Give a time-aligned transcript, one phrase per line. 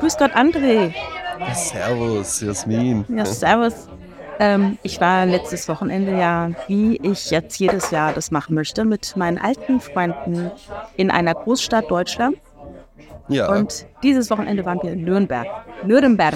[0.00, 0.94] Grüß Gott, André.
[1.40, 3.04] Ja, servus, Jasmin.
[3.08, 3.88] Ja, servus.
[4.40, 9.16] Ähm, ich war letztes Wochenende ja, wie ich jetzt jedes Jahr das machen möchte, mit
[9.16, 10.50] meinen alten Freunden
[10.96, 12.36] in einer Großstadt Deutschland.
[13.28, 15.46] Ja, Und dieses Wochenende waren wir in Nürnberg.
[15.84, 16.34] Nürnberg.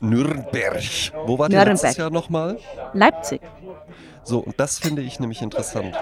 [0.00, 0.82] Nürnberg.
[1.26, 1.82] Wo war die Nürnberg.
[1.82, 2.58] letztes Jahr nochmal?
[2.92, 3.40] Leipzig.
[4.22, 5.96] So, und das finde ich nämlich interessant.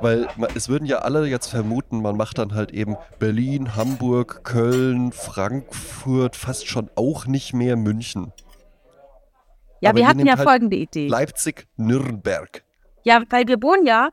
[0.00, 5.12] Weil es würden ja alle jetzt vermuten, man macht dann halt eben Berlin, Hamburg, Köln,
[5.12, 8.32] Frankfurt, fast schon auch nicht mehr München.
[9.80, 11.08] Ja, Aber wir hatten ja halt folgende Idee.
[11.08, 12.64] Leipzig, Nürnberg.
[13.04, 14.08] Ja, weil wir wohnen ja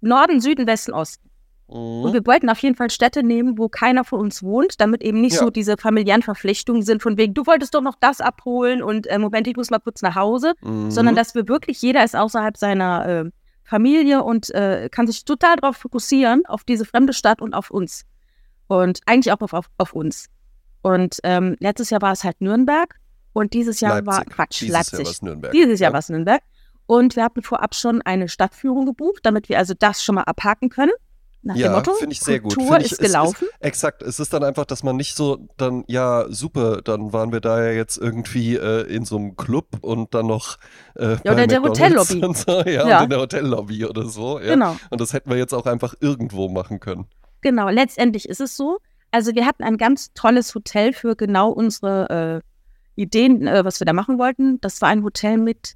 [0.00, 1.28] Norden, Süden, Westen, Osten.
[1.66, 2.12] Und Mhm.
[2.14, 5.34] wir wollten auf jeden Fall Städte nehmen, wo keiner von uns wohnt, damit eben nicht
[5.34, 5.40] Ja.
[5.40, 9.18] so diese familiären Verpflichtungen sind, von wegen, du wolltest doch noch das abholen und äh,
[9.18, 10.90] Moment, ich muss mal kurz nach Hause, Mhm.
[10.90, 13.30] sondern dass wir wirklich, jeder ist außerhalb seiner äh,
[13.66, 18.04] Familie und äh, kann sich total darauf fokussieren, auf diese fremde Stadt und auf uns.
[18.68, 20.26] Und eigentlich auch auf, auf, auf uns.
[20.82, 22.94] Und ähm, letztes Jahr war es halt Nürnberg
[23.32, 24.34] und dieses Jahr war Leipzig.
[24.34, 24.92] Quatsch, Dieses Leipzig.
[24.98, 25.52] Jahr war es Nürnberg.
[25.52, 25.92] Dieses Jahr Ja.
[25.92, 26.42] war es Nürnberg.
[26.86, 30.68] Und wir hatten vorab schon eine Stadtführung gebucht, damit wir also das schon mal abhaken
[30.68, 30.92] können.
[31.42, 32.54] Nach Ja, finde ich sehr gut.
[32.54, 33.46] Finde ich, ist gelaufen.
[33.60, 34.02] exakt.
[34.02, 37.62] Es ist dann einfach, dass man nicht so dann, ja, super, dann waren wir da
[37.64, 40.56] ja jetzt irgendwie äh, in so einem Club und dann noch
[40.96, 42.34] äh, bei oder der McDonald's Hotellobby.
[42.46, 43.02] So, ja, Ja.
[43.04, 44.40] in der Hotellobby oder so.
[44.40, 44.54] Ja.
[44.54, 47.06] Genau, Und das hätten wir jetzt auch einfach irgendwo machen können.
[47.42, 47.68] genau.
[47.68, 48.78] Letztendlich ist es so.
[49.12, 52.42] Also wir hatten ein ganz tolles Hotel für genau unsere
[52.96, 54.60] äh, Ideen, äh, was wir da machen wollten.
[54.60, 55.74] Das war ein Hotel mit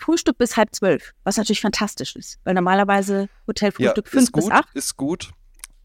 [0.00, 4.44] Frühstück bis halb zwölf, was natürlich fantastisch ist, weil normalerweise Hotelfrühstück ja, fünf ist gut,
[4.44, 4.74] bis acht.
[4.74, 5.30] ist gut.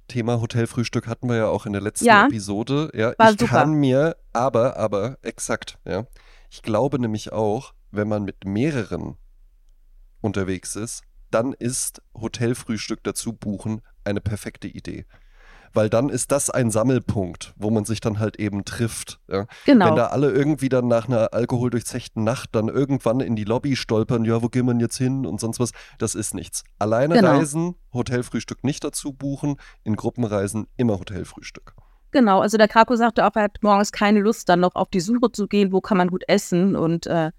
[0.08, 2.28] Thema Hotelfrühstück hatten wir ja auch in der letzten Ja.
[2.28, 2.92] Episode.
[2.94, 3.48] Ja, ich super.
[3.48, 6.06] kann mir, aber, aber, exakt, ja.
[6.52, 9.18] Ich glaube nämlich auch, wenn man mit mehreren
[10.22, 15.06] unterwegs ist, dann ist Hotelfrühstück dazu buchen eine perfekte Idee.
[15.74, 19.20] Weil dann ist das ein Sammelpunkt, wo man sich dann halt eben trifft.
[19.28, 19.46] Ja.
[19.66, 19.88] Genau.
[19.88, 24.26] Wenn da alle irgendwie dann nach einer alkoholdurchzechten Nacht dann irgendwann in die Lobby stolpern,
[24.26, 26.64] ja, wo gehen wir jetzt hin und sonst was, das ist nichts.
[26.80, 27.32] Alleine Genau.
[27.38, 31.74] reisen, Hotelfrühstück nicht dazu buchen, in Gruppenreisen immer Hotelfrühstück.
[32.12, 35.02] Genau, also der Krako sagte auch, er hat morgens keine Lust, dann noch auf die
[35.02, 37.32] Suche zu gehen, wo kann man gut essen und äh,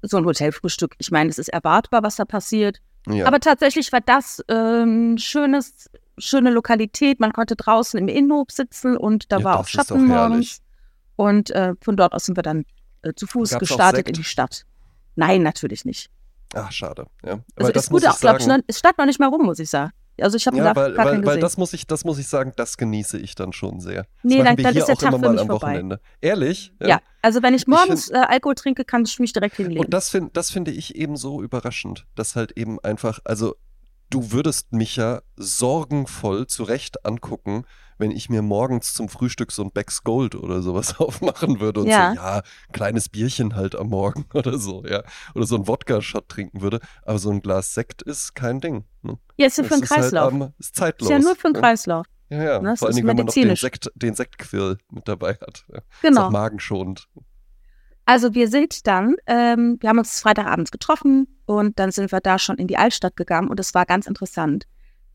[0.00, 0.94] so ein Hotelfrühstück.
[0.98, 2.78] Ich meine, es ist erwartbar, was da passiert.
[3.06, 7.20] Ja, Aber tatsächlich war das ähm, schönes, schöne Lokalität.
[7.20, 10.60] Man konnte draußen im Innenhof sitzen und da Ja, war auch das Schatten morgens.
[11.16, 12.64] Und äh, von dort aus sind wir dann
[13.02, 14.64] äh, zu Fuß Gab's gestartet in die Stadt.
[15.16, 16.10] Nein, natürlich nicht.
[16.54, 17.06] ach, schade.
[17.24, 17.32] Ja.
[17.32, 18.64] Also Weil das ist muss gut ich auch, glaube ich, ne?
[18.66, 19.92] es stand noch nicht mal rum, muss ich sagen.
[20.20, 21.40] Also ich habe Ja, da weil, gar weil, keinen weil gesehen.
[21.40, 24.02] das muss ich, das muss ich sagen, das genieße ich dann schon sehr.
[24.02, 25.66] Das Nee, machen dann- dann ist der Tag immer für mal mich am vorbei.
[25.68, 26.00] Wochenende.
[26.20, 26.72] Ehrlich?
[26.80, 27.00] ja.
[27.22, 29.80] also wenn ich Ich morgens äh, Alkohol trinke, kann ich mich direkt hinlegen.
[29.84, 33.56] Und das, find, das finde ich eben so überraschend, dass halt eben einfach, also
[34.14, 37.64] du würdest mich ja sorgenvoll zurecht angucken,
[37.98, 41.86] wenn ich mir morgens zum Frühstück so ein Becks Gold oder sowas aufmachen würde und
[41.88, 42.10] Ja.
[42.10, 42.42] so, ja,
[42.72, 45.02] kleines Bierchen halt am Morgen oder so, ja.
[45.34, 46.80] Oder so ein Wodka-Shot trinken würde.
[47.04, 48.84] Aber so ein Glas Sekt ist kein Ding.
[49.02, 49.18] Ne?
[49.36, 50.32] ja, ist ja für einen Kreislauf.
[50.32, 51.10] Ist, halt, ähm, ist zeitlos.
[51.10, 51.60] ist ja nur für einen ne?
[51.60, 52.06] Kreislauf.
[52.30, 52.60] Ja, ja.
[52.60, 53.56] Ne, das Vor allen ist Dingen, wenn man noch den.
[53.56, 55.64] Sekt, den Sektquirl mit dabei hat.
[55.68, 55.78] Ja.
[55.78, 56.26] Ist Genau.
[56.26, 57.08] auch magenschonend.
[58.06, 62.38] Also wir sind dann, ähm, wir haben uns Freitagabends getroffen und dann sind wir da
[62.38, 64.64] schon in die Altstadt gegangen und es war ganz interessant.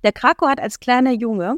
[0.04, 1.58] Der Krakow hat als kleiner Junge,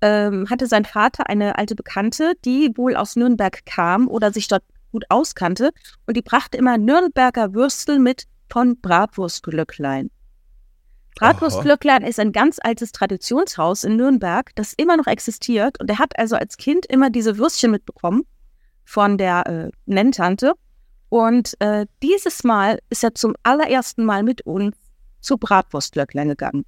[0.00, 4.64] ähm, hatte sein Vater eine alte Bekannte, die wohl aus Nürnberg kam oder sich dort
[4.90, 5.70] gut auskannte
[6.06, 10.10] und die brachte immer Nürnberger Würstel mit von Bratwurstglöcklein.
[11.14, 16.18] Bratwurstglöcklein ist ein ganz altes Traditionshaus in Nürnberg, das immer noch existiert und er hat
[16.18, 18.22] also als Kind immer diese Würstchen mitbekommen
[18.84, 20.54] von der äh, Nenntante
[21.12, 24.74] und äh, dieses Mal ist er zum allerersten Mal mit uns
[25.20, 26.64] zu Bratwurstglöcklein gegangen.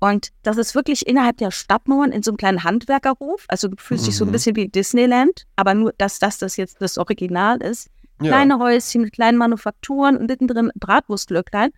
[0.00, 3.44] Und das ist wirklich innerhalb der Stadtmauern in so einem kleinen Handwerkerhof.
[3.48, 4.32] Also du fühlst dich so ein Mhm.
[4.32, 7.88] bisschen wie Disneyland, aber nur, dass das, das jetzt das Original ist.
[8.22, 8.28] Ja.
[8.28, 11.70] Kleine Häuschen mit kleinen Manufakturen und mittendrin Bratwurstglöcklein.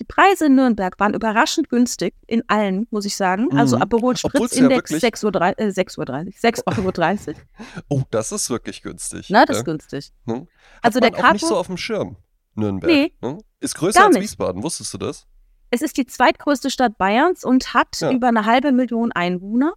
[0.00, 3.48] Die Preise in Nürnberg waren überraschend günstig, in allen, muss ich sagen.
[3.56, 3.82] Also Mhm.
[3.82, 7.40] Aperol Obwohl's ja Spritzindex wirklich- 6 Uhr, äh, 6 Uhr 30, 6,30 Euro.
[7.88, 9.28] Oh, das ist wirklich günstig.
[9.30, 9.60] Na, das ja.
[9.60, 10.12] ist günstig.
[10.26, 10.48] Hm?
[10.82, 12.16] Also der auch nicht so auf dem Schirm,
[12.54, 12.90] Nürnberg.
[12.92, 13.12] Nee.
[13.22, 13.38] Hm?
[13.60, 14.20] Ist größer als.
[14.20, 15.26] Wiesbaden, wusstest du das?
[15.70, 18.10] Es ist die zweitgrößte Stadt Bayerns und hat Ja.
[18.10, 19.74] über eine halbe Million Einwohner.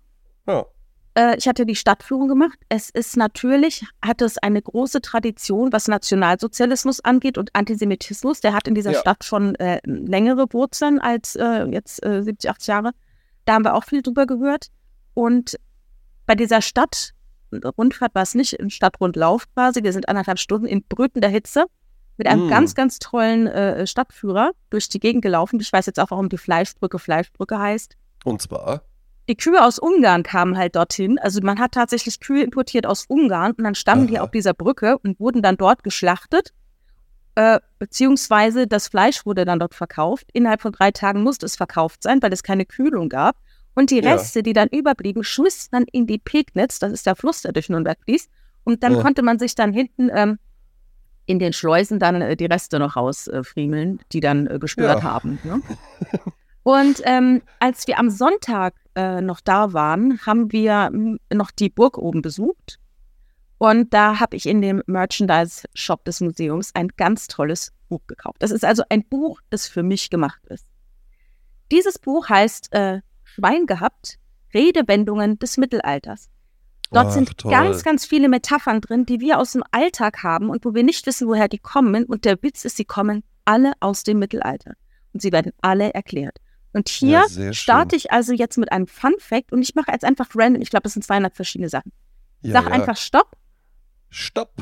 [0.48, 0.66] Ja.
[1.18, 2.60] Äh, ich hatte die Stadtführung gemacht.
[2.69, 8.40] Es ist natürlich, hat es eine große Tradition, was Nationalsozialismus angeht und Antisemitismus.
[8.42, 9.00] Der hat in dieser Ja.
[9.00, 12.92] Stadt schon äh, längere Wurzeln als äh, jetzt äh, 70, 80 Jahre.
[13.46, 14.68] Da haben wir auch viel drüber gehört.
[15.16, 15.58] Und
[16.28, 19.81] bei dieser Stadtrundfahrt war es nicht ein Stadtrundlauf quasi.
[19.84, 21.66] Wir sind anderthalb Stunden in brütender Hitze
[22.18, 22.50] mit einem Mm.
[22.50, 25.60] ganz, ganz tollen äh, Stadtführer durch die Gegend gelaufen.
[25.60, 27.96] Ich weiß jetzt auch, warum die Fleischbrücke Fleischbrücke heißt.
[28.25, 28.81] Und zwar,
[29.27, 31.19] die Kühe aus Ungarn kamen halt dorthin.
[31.19, 34.24] Also man hat tatsächlich Kühe importiert aus Ungarn und dann standen die Aha.
[34.25, 36.53] auf dieser Brücke und wurden dann dort geschlachtet.
[37.35, 40.27] Äh, beziehungsweise das Fleisch wurde dann dort verkauft.
[40.33, 43.35] Innerhalb von drei Tagen musste es verkauft sein, weil es keine Kühlung gab.
[43.75, 44.13] Und die Ja.
[44.13, 47.69] Reste, die dann überblieben, schmiss man in die Pegnitz, das ist der Fluss, der durch
[47.69, 48.29] Nürnberg fließt.
[48.63, 49.01] Und dann Ja.
[49.01, 50.39] konnte man sich dann hinten ähm,
[51.27, 55.12] in den Schleusen dann äh, die Reste noch rausfriemeln, die dann äh, gestört Ja.
[55.12, 55.39] haben.
[55.44, 55.62] Ne?
[56.68, 61.69] Und ähm, als wir am Sonntag äh, noch da waren, haben wir m, noch die
[61.69, 62.78] Burg oben besucht.
[63.58, 68.36] Und da habe ich in dem Merchandise-Shop des Museums ein ganz tolles Buch gekauft.
[68.40, 70.66] Das ist also ein Buch, das für mich gemacht ist.
[71.72, 74.18] Dieses Buch heißt äh, Schwein gehabt,
[74.54, 76.30] Redewendungen des Mittelalters.
[76.92, 77.50] Dort Ach, sind toll.
[77.50, 81.06] ganz, ganz viele Metaphern drin, die wir aus dem Alltag haben und wo wir nicht
[81.06, 82.04] wissen, woher die kommen.
[82.04, 84.74] Und der Witz ist, sie kommen alle aus dem Mittelalter.
[85.13, 86.40] Und sie werden alle erklärt.
[86.77, 87.97] Und hier Ja, starte schön.
[88.06, 90.62] ich also jetzt mit einem Fun Fact und ich mache jetzt einfach random.
[90.62, 91.91] Ich glaube, das sind 200 verschiedene Sachen.
[92.44, 92.71] Ja, Sag ja.
[92.71, 93.31] einfach Stopp,
[94.09, 94.53] Stopp.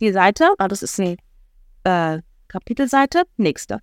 [0.00, 1.16] die Seite, ah, das ist eine
[1.82, 3.80] äh, Kapitelseite, nächste.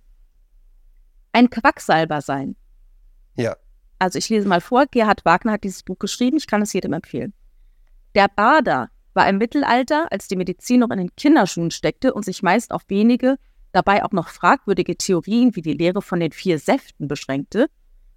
[1.32, 2.56] Ein Quacksalber sein.
[3.36, 3.54] Ja.
[3.98, 6.94] Also ich lese mal vor, Gerhard Wagner hat dieses Buch geschrieben, ich kann es jedem
[6.94, 7.34] empfehlen.
[8.14, 12.42] Der Bader war im Mittelalter, als die Medizin noch in den Kinderschuhen steckte und sich
[12.42, 13.36] meist auf wenige,
[13.72, 17.68] dabei auch noch fragwürdige Theorien wie die Lehre von den vier Säften beschränkte,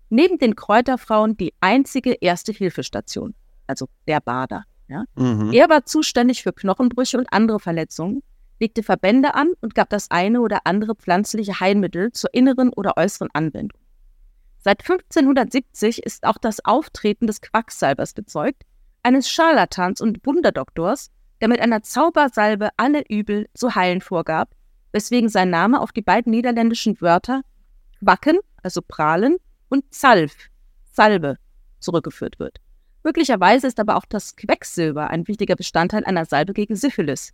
[0.10, 3.34] neben den Kräuterfrauen die einzige erste Hilfestation,
[3.68, 4.64] also der Bader.
[4.88, 5.06] Ja?
[5.16, 5.52] Mhm.
[5.52, 8.22] Er war zuständig für Knochenbrüche und andere Verletzungen,
[8.60, 13.30] legte Verbände an und gab das eine oder andere pflanzliche Heilmittel zur inneren oder äußeren
[13.34, 13.80] Anwendung.
[14.60, 18.64] Seit 1570 ist auch das Auftreten des Quacksalbers bezeugt,
[19.04, 24.50] eines Scharlatans und Wunderdoktors, der mit einer Zaubersalbe alle Übel zu heilen vorgab,
[24.96, 27.42] weswegen sein Name auf die beiden niederländischen Wörter
[28.00, 29.38] Quacken, also prahlen,
[29.68, 30.34] und Salv,
[30.86, 31.38] Salbe,
[31.80, 32.60] zurückgeführt wird.
[33.04, 37.34] Möglicherweise ist aber auch das Quecksilber ein wichtiger Bestandteil einer Salbe gegen Syphilis.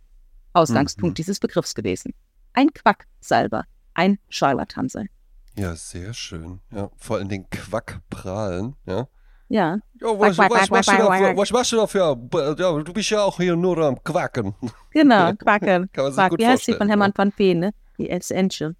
[0.54, 1.14] Ausgangspunkt Mhm.
[1.14, 2.14] dieses Begriffs gewesen.
[2.52, 3.64] Ein Quacksalber,
[3.94, 5.08] ein Scharlatan sein.
[5.56, 6.60] Ja, sehr schön.
[6.70, 9.06] Ja, vor allen Dingen Quackprahlen, ja.
[9.52, 12.18] Ja, Ja, was, Quack, quack, was, machst du quack, quack, was machst du da für,
[12.58, 14.54] ja, du bist ja auch hier nur am Quacken.
[14.90, 15.90] genau, Quacken.
[15.92, 16.30] Kann man sich Quack.
[16.30, 16.92] gut Wie heißt die von ja.
[16.92, 17.74] Hermann van Veen, ne?
[17.98, 18.74] Die Essential.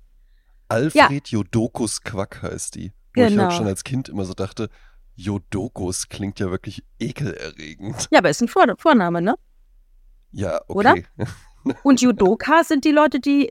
[0.69, 2.93] Alfred Jodokus Quack heißt die.
[3.15, 3.43] Wo ich Genau.
[3.43, 4.71] halt schon als Kind immer so dachte,
[5.15, 8.09] Jodokus klingt ja wirklich ekelerregend.
[8.11, 9.35] Ja, aber ist ein Vor Vorname, ne?
[10.31, 10.93] Ja, Oder?
[10.93, 11.05] okay.
[11.85, 13.51] Und Judoka sind die Leute, die,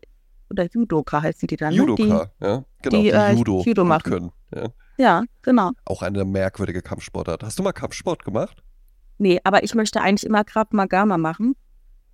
[0.50, 1.78] oder Judoka heißen die dann, ne?
[1.78, 2.64] Judoka, ja.
[2.82, 4.12] Genau, die, die, äh, Judo, Judo machen.
[4.12, 4.32] können.
[4.56, 4.70] Ja.
[4.98, 5.72] Ja, genau.
[5.86, 7.44] Auch eine merkwürdige Kampfsportart.
[7.44, 8.64] Hast du mal Kampfsport gemacht?
[9.18, 11.56] Nee, aber ich möchte eigentlich immer Krav Magama machen,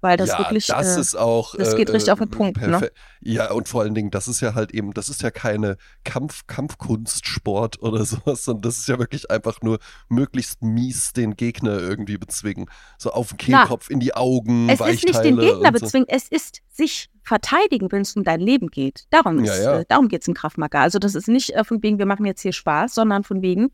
[0.01, 1.55] weil das ja, wirklich, das äh, ist auch.
[1.55, 2.91] das geht richtig auf den Punkt, ne?
[3.19, 6.45] Ja, und vor allen Dingen, das ist ja halt eben, das ist ja keine Kampf,
[6.47, 12.17] Kampfkunstsport oder sowas, sondern das ist ja wirklich einfach nur möglichst mies den Gegner irgendwie
[12.17, 12.69] bezwingen.
[12.97, 15.85] So auf den Na, Kehlkopf, in die Augen, es ist nicht den Weichteile Gegner so.
[15.85, 19.05] bezwingen, es ist sich verteidigen, wenn es um dein Leben geht.
[19.09, 19.79] Darum, Ja, ist, ja.
[19.79, 20.81] Äh, darum geht es in Krav Maga.
[20.81, 23.71] Also das ist nicht äh, von wegen, wir machen jetzt hier Spaß, sondern von wegen,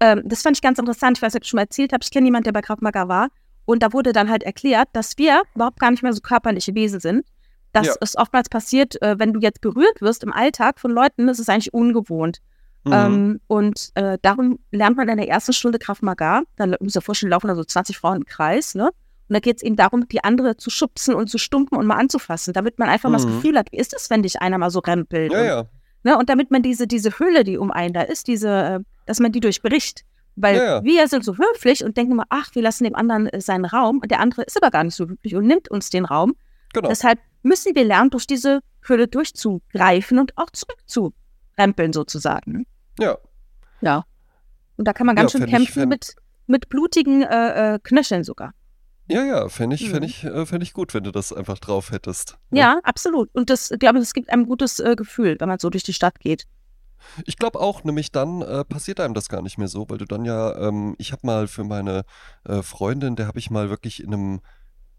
[0.00, 2.04] ähm, das fand ich ganz interessant, ich weiß nicht, ob ich schon mal erzählt habe,
[2.04, 3.28] ich kenne jemanden, der bei Krav Maga war
[3.66, 7.00] und da wurde dann halt erklärt, dass wir überhaupt gar nicht mehr so körperliche Wesen
[7.00, 7.24] sind.
[7.72, 7.94] Dass Ja.
[8.00, 11.50] es oftmals passiert, äh, wenn du jetzt berührt wirst im Alltag von Leuten, das ist
[11.50, 12.38] eigentlich ungewohnt.
[12.84, 12.92] Mhm.
[12.92, 16.42] Ähm, und äh, darum lernt man in der ersten Stunde Krav Maga.
[16.56, 18.90] Dann muss ihr vorstellen, laufen da so 20 Frauen im Kreis, ne?
[19.26, 21.96] Und da geht es eben darum, die andere zu schubsen und zu stumpen und mal
[21.96, 23.36] anzufassen, damit man einfach mal das Mhm.
[23.36, 25.32] Gefühl hat, wie ist es, wenn dich einer mal so rempelt?
[25.32, 25.64] ja, und, ja.
[26.04, 26.18] Ne?
[26.18, 29.32] und damit man diese, diese Hülle, die um einen da ist, diese, äh, dass man
[29.32, 30.04] die durchbricht.
[30.36, 30.84] Weil Ja, ja.
[30.84, 34.00] wir sind so höflich und denken immer, ach, wir lassen dem anderen äh, seinen Raum
[34.00, 36.34] und der andere ist aber gar nicht so höflich und nimmt uns den Raum.
[36.72, 36.88] Genau.
[36.88, 42.66] Deshalb müssen wir lernen, durch diese Hülle durchzugreifen und auch zurückzurempeln sozusagen.
[42.98, 43.16] ja.
[43.80, 44.04] Ja.
[44.76, 47.78] Und da kann man ganz Ja, schön ich- kämpfen fänd- mit, mit blutigen äh, äh,
[47.82, 48.52] Knöcheln sogar.
[49.06, 49.92] Ja, ja, fände ich, Mhm.
[49.92, 52.38] fänd ich, äh, fänd ich gut, wenn du das einfach drauf hättest.
[52.50, 53.28] Ja, absolut.
[53.34, 55.84] Und das, ich glaube, das gibt einem ein gutes äh, Gefühl, wenn man so durch
[55.84, 56.44] die Stadt geht.
[57.24, 60.04] Ich glaube auch, nämlich dann äh, passiert einem das gar nicht mehr so, weil du
[60.04, 62.04] dann ja, ähm, ich habe mal für meine
[62.44, 64.40] äh, Freundin, der habe ich mal wirklich in einem,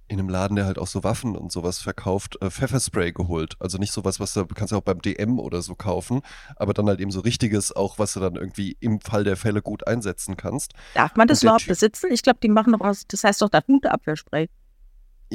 [0.07, 3.55] in einem Laden, der halt auch so Waffen und sowas verkauft, äh, Pfefferspray geholt.
[3.59, 6.21] Also nicht sowas, was du kannst ja auch beim DM oder so kaufen,
[6.55, 9.61] aber dann halt eben so richtiges, auch was du dann irgendwie im Fall der Fälle
[9.61, 10.73] gut einsetzen kannst.
[10.93, 12.11] Darf man das überhaupt besitzen?
[12.11, 14.49] Ich glaube, die machen doch aus, das heißt doch das Hundeabwehrspray.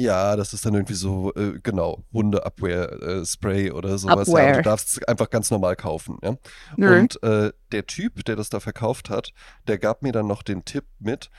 [0.01, 4.27] Ja, das ist dann irgendwie so, äh, genau, Hundeabwehr-Spray oder sowas.
[4.27, 6.17] Ja, du darfst es einfach ganz normal kaufen.
[6.23, 6.35] Ja?
[6.77, 6.99] Mhm.
[6.99, 9.33] Und äh, der Typ, der das da verkauft hat,
[9.67, 11.29] der gab mir dann noch den Tipp mit,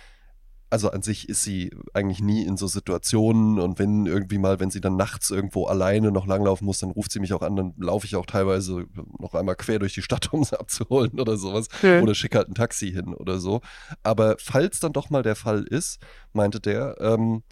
[0.73, 4.71] also an sich ist sie eigentlich nie in so Situationen und wenn irgendwie mal, wenn
[4.71, 7.75] sie dann nachts irgendwo alleine noch langlaufen muss, dann ruft sie mich auch an, dann
[7.76, 8.87] laufe ich auch teilweise
[9.19, 11.69] noch einmal quer durch die Stadt, um sie abzuholen oder sowas.
[11.83, 12.02] Mhm.
[12.02, 13.61] Oder schicke halt ein Taxi hin oder so.
[14.02, 15.99] Aber falls dann doch mal der Fall ist,
[16.33, 17.42] meinte der, ähm,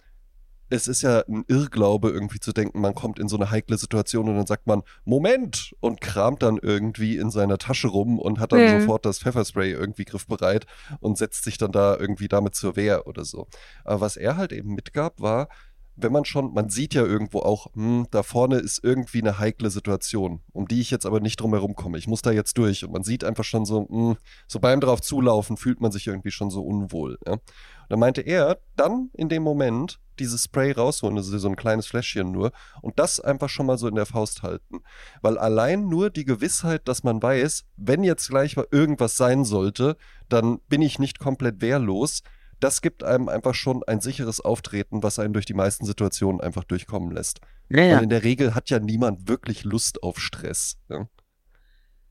[0.71, 4.29] es ist ja ein Irrglaube, irgendwie zu denken, man kommt in so eine heikle Situation
[4.29, 8.53] und dann sagt man, Moment, und kramt dann irgendwie in seiner Tasche rum und hat
[8.53, 8.79] dann mhm.
[8.81, 10.65] sofort das Pfefferspray irgendwie griffbereit
[11.01, 13.47] und setzt sich dann da irgendwie damit zur Wehr oder so.
[13.83, 15.49] Aber was er halt eben mitgab, war,
[15.97, 19.69] wenn man schon, man sieht ja irgendwo auch, hm, da vorne ist irgendwie eine heikle
[19.69, 21.97] Situation, um die ich jetzt aber nicht drum herum komme.
[21.97, 22.85] Ich muss da jetzt durch.
[22.85, 24.15] Und man sieht einfach schon so, hm,
[24.47, 27.17] so beim drauf zulaufen fühlt man sich irgendwie schon so unwohl.
[27.25, 27.33] Ja?
[27.33, 27.41] Und
[27.89, 32.31] dann meinte er, dann in dem Moment dieses Spray rausholen, also so ein kleines Fläschchen
[32.31, 32.51] nur,
[32.81, 34.81] und das einfach schon mal so in der Faust halten.
[35.21, 39.97] Weil allein nur die Gewissheit, dass man weiß, wenn jetzt gleich mal irgendwas sein sollte,
[40.29, 42.21] dann bin ich nicht komplett wehrlos.
[42.59, 46.63] Das gibt einem einfach schon ein sicheres Auftreten, was einen durch die meisten Situationen einfach
[46.63, 47.41] durchkommen lässt.
[47.69, 47.97] Ja, ja.
[47.97, 50.77] Und in der Regel hat ja niemand wirklich Lust auf Stress.
[50.89, 51.07] Ja,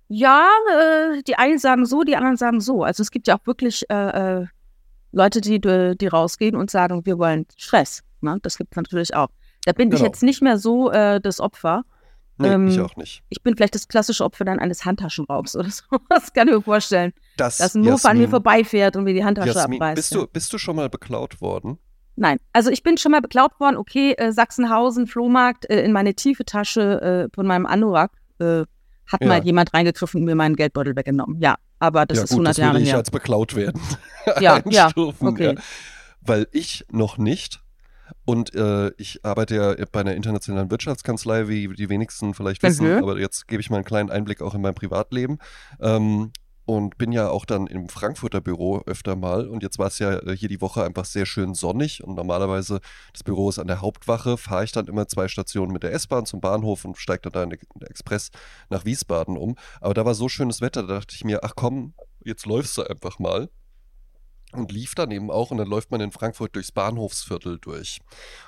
[0.09, 0.49] ja
[1.15, 2.83] äh, die einen sagen so, die anderen sagen so.
[2.83, 4.47] Also es gibt ja auch wirklich äh, äh
[5.13, 8.03] Leute, die, die rausgehen und sagen, wir wollen Stress.
[8.21, 8.39] Ne?
[8.43, 9.29] Das gibt es natürlich auch.
[9.65, 10.01] Da bin genau.
[10.01, 11.85] ich jetzt nicht mehr so äh, das Opfer.
[12.39, 13.23] Nee, ähm, ich auch nicht.
[13.29, 15.85] Ich bin vielleicht das klassische Opfer dann eines Handtaschenraubs oder so.
[16.09, 17.13] Das kann ich mir vorstellen.
[17.37, 19.97] Das, dass ein Mofa an mir vorbeifährt und mir die Handtasche Jasmin, abreißt.
[19.97, 21.79] Bist du, bist du schon mal beklaut worden?
[22.17, 23.77] Nein, also ich bin schon mal beklaut worden.
[23.77, 28.65] Okay, äh, Sachsenhausen, Flohmarkt, äh, in meine tiefe Tasche äh, von meinem Anorak äh,
[29.13, 29.27] hat ja.
[29.27, 31.41] mal jemand reingegriffen und mir meinen Geldbeutel weggenommen.
[31.41, 32.87] Ja, aber das ja, ist gut, 100 das Jahre her.
[32.87, 33.81] ich als beklaut werden.
[34.41, 35.55] Ja, ja, okay.
[35.55, 35.63] Ja.
[36.21, 37.63] Weil ich noch nicht.
[38.25, 43.03] Und äh, ich arbeite ja bei einer internationalen Wirtschaftskanzlei, wie die wenigsten vielleicht wissen, mhm.
[43.03, 45.39] aber jetzt gebe ich mal einen kleinen Einblick auch in mein Privatleben.
[45.81, 46.33] Ähm,
[46.71, 49.49] und bin ja auch dann im Frankfurter Büro öfter mal.
[49.49, 52.05] Und jetzt war es ja äh, hier die Woche einfach sehr schön sonnig.
[52.05, 52.79] Und normalerweise,
[53.13, 56.27] das Büro ist an der Hauptwache, fahre ich dann immer zwei Stationen mit der S-Bahn
[56.27, 58.31] zum Bahnhof und steige dann da in der Express
[58.69, 59.57] nach Wiesbaden um.
[59.81, 62.85] Aber da war so schönes Wetter, da dachte ich mir, ach komm, jetzt läufst du
[62.85, 63.49] einfach mal
[64.53, 67.99] und lief dann eben auch und dann läuft man in Frankfurt durchs Bahnhofsviertel durch.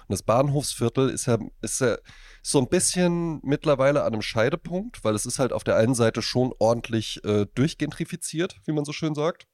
[0.09, 1.97] Und das Bahnhofsviertel ist ja, ist ja
[2.43, 6.23] so ein bisschen mittlerweile an einem Scheidepunkt, weil es ist halt auf der einen Seite
[6.23, 9.47] schon ordentlich äh, durchgentrifiziert, wie man so schön sagt.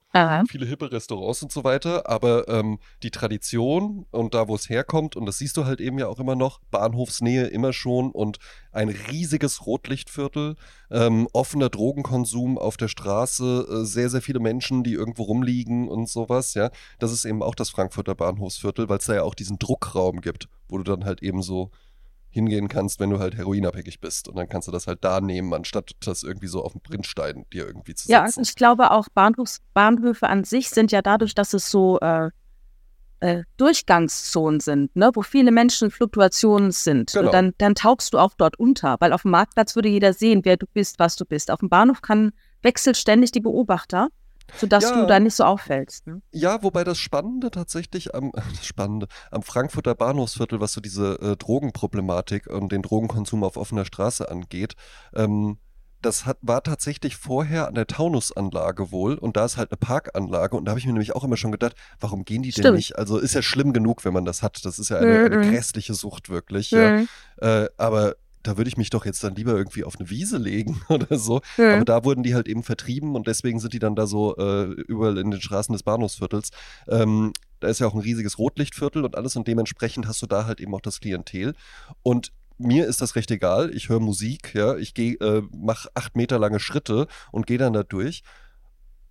[0.49, 5.17] Viele hippe Restaurants und so weiter, aber ähm, die Tradition und da, wo es herkommt,
[5.17, 8.39] und das siehst du halt eben ja auch immer noch, Bahnhofsnähe immer schon und
[8.73, 10.57] ein riesiges Rotlichtviertel,
[10.91, 16.09] ähm, offener Drogenkonsum auf der Straße, äh, sehr, sehr viele Menschen, die irgendwo rumliegen und
[16.09, 16.71] sowas, ja.
[16.99, 20.49] Das ist eben auch das Frankfurter Bahnhofsviertel, weil es da ja auch diesen Druckraum gibt,
[20.69, 21.71] wo du dann halt eben so
[22.31, 24.29] hingehen kannst, wenn du halt heroinabhängig bist.
[24.29, 27.47] Und dann kannst du das halt da nehmen, anstatt das irgendwie so auf dem Printstein
[27.53, 28.41] dir irgendwie zu setzen.
[28.41, 32.31] Ja, ich glaube auch Bahnhofs Bahnhöfe an sich sind ja dadurch, dass es so äh,
[33.21, 37.13] äh, Durchgangszonen sind, ne, wo viele Menschen Fluktuationen sind.
[37.13, 37.31] Genau.
[37.31, 40.57] Dann, dann tauchst du auch dort unter, weil auf dem Marktplatz würde jeder sehen, wer
[40.57, 41.51] du bist, was du bist.
[41.51, 42.33] Auf dem Bahnhof kann
[42.63, 44.09] wechselt ständig die Beobachter
[44.57, 46.07] sodass ja, du da nicht so auffällst.
[46.07, 46.23] Ne?
[46.33, 51.37] Ja, wobei das Spannende tatsächlich am das Spannende am Frankfurter Bahnhofsviertel, was so diese äh,
[51.37, 54.75] Drogenproblematik und den Drogenkonsum auf offener Straße angeht,
[55.15, 55.59] ähm,
[56.01, 60.57] das hat, war tatsächlich vorher an der Taunusanlage wohl und da ist halt eine Parkanlage
[60.57, 62.67] und da habe ich mir nämlich auch immer schon gedacht, warum gehen die Stimmt.
[62.67, 62.97] denn nicht?
[62.97, 64.65] Also ist ja schlimm genug, wenn man das hat.
[64.65, 65.51] Das ist ja eine, eine mhm.
[65.51, 66.73] grässliche Sucht wirklich.
[66.73, 67.09] Mhm.
[67.41, 67.65] Ja.
[67.65, 70.81] Äh, aber da würde ich mich doch jetzt dann lieber irgendwie auf eine Wiese legen
[70.89, 71.41] oder so.
[71.57, 71.77] Ja.
[71.77, 74.65] Aber da wurden die halt eben vertrieben und deswegen sind die dann da so äh,
[74.83, 76.51] überall in den Straßen des Bahnhofsviertels.
[76.89, 80.47] Ähm, da ist ja auch ein riesiges Rotlichtviertel und alles und dementsprechend hast du da
[80.47, 81.55] halt eben auch das Klientel.
[82.03, 83.71] Und mir ist das recht egal.
[83.75, 87.73] Ich höre Musik, ja, ich gehe, äh, mache acht Meter lange Schritte und gehe dann
[87.73, 88.23] da durch.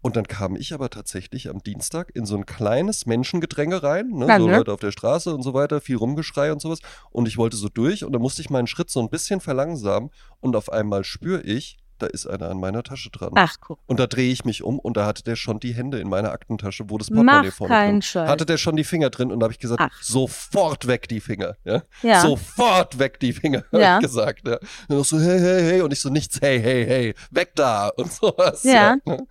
[0.02, 4.28] Und dann kam ich aber tatsächlich am Dienstag in so ein kleines Menschengedränge rein, ne?
[4.40, 6.80] So Leute auf der Straße und so weiter, viel Rumgeschrei und sowas.
[7.12, 10.12] Und ich wollte so durch und dann musste ich meinen Schritt so ein bisschen verlangsamen
[10.40, 13.32] und auf einmal spüre ich, da ist einer an meiner Tasche dran.
[13.36, 13.80] Ach, guck.
[13.86, 16.32] Und da drehe ich mich um und da hatte der schon die Hände in meiner
[16.32, 18.30] Aktentasche, wo das Portemonnaie vorne drin Scheiß.
[18.30, 20.02] Hatte der schon die Finger drin und da habe ich gesagt, Ach.
[20.02, 21.56] sofort weg die Finger.
[21.64, 21.84] Ja?
[22.02, 22.22] ja.
[22.22, 23.96] Sofort weg die Finger, ja.
[23.96, 24.48] habe ich gesagt.
[24.48, 24.58] Ja.
[24.88, 25.82] Und so, hey, hey, hey.
[25.82, 28.64] Und ich so, nichts, hey, hey, hey, weg da und sowas.
[28.64, 28.74] Ja.
[28.74, 29.28] ja ne?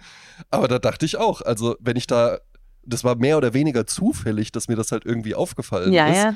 [0.50, 2.38] Aber da dachte ich auch, also wenn ich da,
[2.84, 6.16] das war mehr oder weniger zufällig, dass mir das halt irgendwie aufgefallen ja, ist.
[6.16, 6.34] Ja.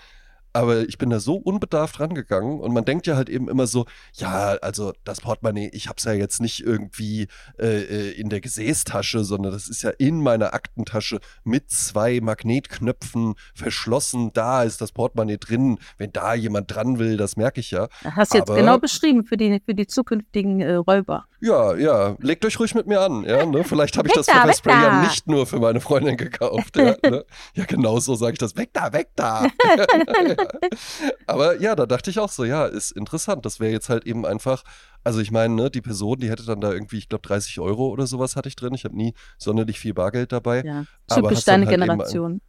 [0.53, 3.87] Aber ich bin da so unbedarft rangegangen und man denkt ja halt eben immer so,
[4.15, 7.29] ja, also das Portemonnaie, ich hab's ja jetzt nicht irgendwie
[7.59, 13.35] äh, äh, in der Gesäßtasche, sondern das ist ja in meiner Aktentasche mit zwei Magnetknöpfen
[13.55, 14.33] verschlossen.
[14.33, 15.79] Da ist das Portemonnaie drin.
[15.99, 17.89] Wenn da jemand dran will, das merke ich ja.
[18.05, 21.27] Hast du jetzt Aber- genau beschrieben für die, für die zukünftigen äh, Räuber.
[21.43, 23.25] Ja, ja, legt euch ruhig mit mir an.
[23.25, 23.65] Ja, ne?
[23.65, 26.77] Vielleicht habe ich das Pfefferspray ja nicht nur für meine Freundin gekauft.
[26.77, 27.25] Ja, ne?
[27.55, 28.57] ja genau so sage ich das.
[28.57, 29.47] Weg da, weg da.
[30.41, 31.11] ja.
[31.27, 33.45] Aber ja, da dachte ich auch so, ja, ist interessant.
[33.47, 34.63] Das wäre jetzt halt eben einfach,
[35.05, 37.89] also ich meine, ne, die Person, die hätte dann da irgendwie, ich glaube, 30 Euro
[37.89, 38.75] oder sowas hatte ich drin.
[38.75, 40.63] Ich habe nie sonderlich viel Bargeld dabei.
[40.65, 40.85] Ja.
[41.09, 42.41] Aber Typisch deine halt Generation.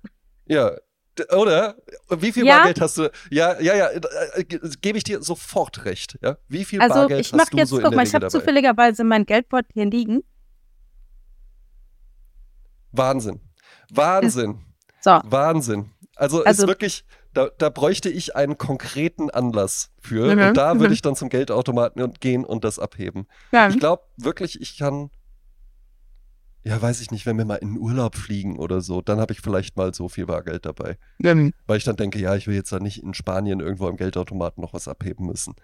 [0.47, 0.71] Ja.
[1.17, 1.75] d- Oder?
[2.09, 2.57] Wie viel Ja.
[2.57, 3.11] Bargeld hast du?
[3.29, 6.17] Ja, ja, ja, äh, ge- gebe ich dir sofort recht.
[6.21, 6.37] Ja?
[6.47, 9.03] Wie viel Also Bargeld ich hast mache du jetzt, so guck mal, ich habe zufälligerweise
[9.03, 10.23] mein Geldbeutel hier liegen.
[12.91, 13.39] Wahnsinn.
[13.89, 14.59] Wahnsinn.
[15.01, 15.91] So, Wahnsinn.
[16.15, 20.35] Also, Also- ist wirklich, da, da bräuchte ich einen konkreten Anlass für.
[20.35, 20.93] Mhm, Und da würde mhm.
[20.93, 23.27] ich dann zum Geldautomaten gehen und das abheben.
[23.51, 23.69] ja.
[23.69, 25.09] Ich glaube wirklich, ich kann.
[26.63, 29.33] Ja, weiß ich nicht, wenn wir mal in den Urlaub fliegen oder so, dann habe
[29.33, 30.99] ich vielleicht mal so viel Bargeld dabei.
[31.65, 34.61] Weil ich dann denke, ja, ich will jetzt da nicht in Spanien irgendwo am Geldautomaten
[34.61, 35.55] noch was abheben müssen.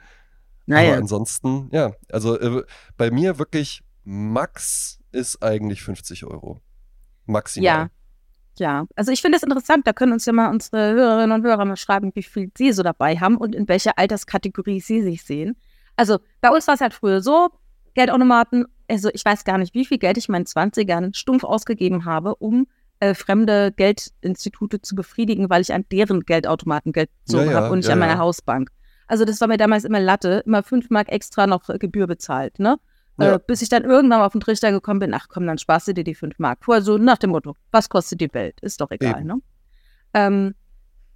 [0.68, 0.96] Aber naja.
[0.96, 2.64] ansonsten, ja, also äh,
[2.98, 6.62] bei mir wirklich Max ist eigentlich 50 Euro.
[7.26, 7.66] Maximal.
[7.66, 7.90] Ja.
[8.60, 11.66] Ja, also ich finde es interessant, da können uns ja mal unsere Hörerinnen und Hörer
[11.66, 15.56] mal schreiben, wie viel sie so dabei haben und in welcher Alterskategorie sie sich sehen.
[15.96, 17.50] Also bei uns war es halt früher so,
[17.94, 22.06] Geldautomaten, also ich weiß gar nicht, wie viel Geld ich in meinen 20ern stumpf ausgegeben
[22.06, 22.68] habe, um
[23.00, 27.72] äh, fremde Geldinstitute zu befriedigen, weil ich an deren Geldautomaten Geld gezogen Ja, ja, habe
[27.72, 28.18] und nicht ja, an meiner.
[28.18, 28.70] Hausbank.
[29.08, 32.60] Also das war mir damals immer Latte, immer fünf Mark extra noch äh, Gebühr bezahlt,
[32.60, 32.78] ne?
[33.20, 33.36] Ja.
[33.36, 35.88] Äh, bis ich dann irgendwann mal auf den Trichter gekommen bin, ach komm, dann sparst
[35.88, 36.60] du dir die 5 Mark.
[36.64, 38.60] Vorher so nach dem Motto, was kostet die Welt?
[38.62, 39.28] Ist doch egal, Eben.
[39.28, 39.36] ne?
[40.14, 40.56] Ähm,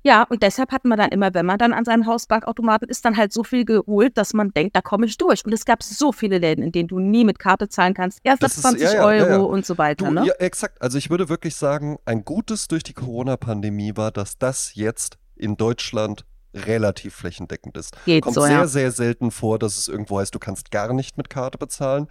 [0.03, 3.17] ja, und deshalb hat man dann immer, wenn man dann an seinen Hausbankautomaten ist, dann
[3.17, 5.45] halt so viel geholt, dass man denkt, da komme ich durch.
[5.45, 8.19] Und es gab so viele Läden, in denen du nie mit Karte zahlen kannst.
[8.23, 9.37] Erst ab Das ist- 20 ja, ja, Euro ja, ja.
[9.37, 10.25] und so weiter, Du, ne?
[10.25, 10.81] ja, exakt.
[10.81, 15.55] Also ich würde wirklich sagen, ein Gutes durch die Corona-Pandemie war, dass das jetzt in
[15.55, 17.95] Deutschland relativ flächendeckend ist.
[18.05, 18.67] Geht Kommt so, sehr, ja.
[18.67, 22.07] sehr selten vor, dass es irgendwo heißt, du kannst gar nicht mit Karte bezahlen.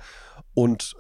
[0.55, 0.97] Und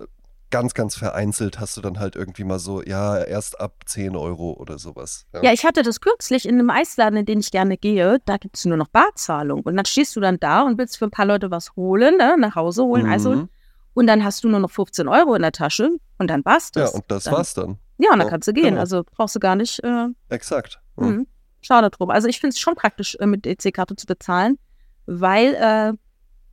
[0.50, 4.52] ganz, ganz vereinzelt hast du dann halt irgendwie mal so, ja, erst ab 10 Euro
[4.54, 5.26] oder sowas.
[5.42, 8.18] Ja, ich hatte das kürzlich in einem Eisladen, in den ich gerne gehe.
[8.24, 9.62] Da gibt es nur noch Barzahlung.
[9.62, 12.36] Und dann stehst du dann da und willst für ein paar Leute was holen, ne?
[12.38, 13.38] nach Hause holen, holen.
[13.38, 13.48] Mhm.
[13.94, 16.82] Und dann hast du nur noch 15 Euro in der Tasche und dann war's Ja,
[16.82, 16.94] das.
[16.94, 17.78] und das dann, war's dann.
[17.98, 18.64] Ja, und dann Ja, kannst du gehen.
[18.70, 18.80] genau.
[18.80, 19.82] Also brauchst du gar nicht.
[19.84, 20.80] Äh, Exakt.
[20.98, 21.06] Ja.
[21.06, 21.26] Mhm.
[21.62, 22.10] Schade drum.
[22.10, 24.58] Also ich finde es schon praktisch, äh, mit EC-Karte zu bezahlen,
[25.06, 25.92] weil äh,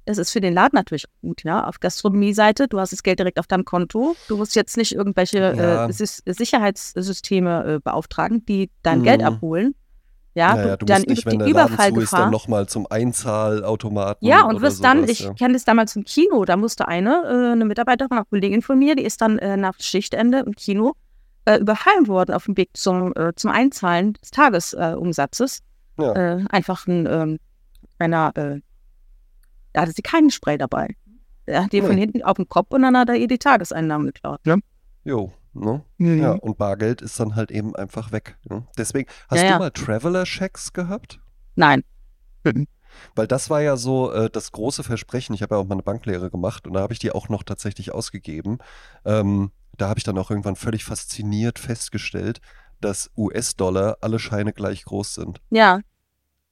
[0.10, 1.66] es ist für den Laden natürlich gut, ja.
[1.68, 4.16] Auf Gastronomie-Seite, du hast das Geld direkt auf deinem Konto.
[4.30, 5.86] Du musst jetzt nicht irgendwelche Ja.
[5.86, 9.28] äh, Sys- Sicherheitssysteme äh, beauftragen, die dein Geld Mhm.
[9.28, 9.76] abholen.
[10.34, 12.86] Ja, naja, du dann musst nicht, über wenn der Laden zu ist, dann nochmal zum
[12.90, 15.34] Einzahlautomaten Ja, und wirst dann, sowas, ich ja.
[15.34, 18.96] kenne das damals im Kino, da musste eine, äh, eine Mitarbeiterin, eine Kollegin von mir,
[18.96, 20.94] die ist dann äh, nach Schichtende im Kino
[21.48, 24.74] äh, überfallen worden auf dem Weg zum, äh, zum Einzahlen des Tagesumsatzes.
[24.74, 25.60] Äh, Umsatzes.
[26.00, 26.14] Ja.
[26.14, 27.40] äh, einfach ein, ähm,
[27.98, 28.60] einer, äh,
[29.74, 30.96] da hatte sie keinen Spray dabei.
[31.48, 34.08] Er hat die von hinten auf den Kopf und dann hat er ihr die Tageseinnahmen
[34.08, 34.42] geklaut.
[35.06, 35.84] Jo, ne?
[35.98, 36.20] Mhm.
[36.22, 38.38] Ja, und Bargeld ist dann halt eben einfach weg.
[38.48, 38.68] Ne?
[38.78, 39.60] Deswegen, hast Ja, du ja.
[39.60, 41.20] mal Traveler-Checks gehabt?
[41.56, 41.84] Nein.
[43.16, 45.34] Weil das war ja so äh, das große Versprechen.
[45.34, 47.94] Ich habe ja auch meine Banklehre gemacht und da habe ich die auch noch tatsächlich
[47.94, 48.60] ausgegeben.
[49.06, 52.40] Ähm, da habe ich dann auch irgendwann völlig fasziniert festgestellt,
[52.82, 55.40] dass US-Dollar alle Scheine gleich groß sind.
[55.50, 55.82] Ja,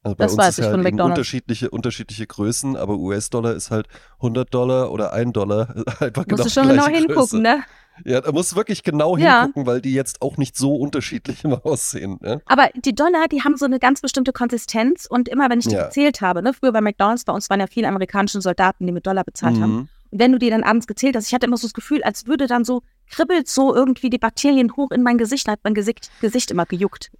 [0.03, 1.17] Also bei Das uns weiß ist ich ja von halt McDonald's.
[1.19, 3.87] unterschiedliche, unterschiedliche Größen, aber US-Dollar ist halt
[4.19, 5.69] 100 Dollar oder 1 Dollar.
[5.99, 7.37] Einfach musst genau du schon genau hingucken, Größe.
[7.41, 7.63] ne?
[8.03, 9.41] Ja, da musst du wirklich genau Ja.
[9.43, 12.17] hingucken, weil die jetzt auch nicht so unterschiedlich immer aussehen.
[12.21, 12.41] Ne?
[12.45, 15.75] Aber die Dollar, die haben so eine ganz bestimmte Konsistenz und immer, wenn ich die
[15.75, 15.85] Ja.
[15.85, 19.07] gezählt habe, ne, früher bei McDonalds, bei uns waren ja viele amerikanische Soldaten, die mit
[19.07, 19.71] Dollar bezahlt haben.
[19.73, 19.79] Mhm.
[19.79, 22.27] Und wenn du die dann abends gezählt hast, ich hatte immer so das Gefühl, als
[22.27, 25.73] würde dann so, kribbelt so irgendwie die Bakterien hoch in mein Gesicht, dann hat mein
[25.73, 27.11] Gesicht, Gesicht immer gejuckt.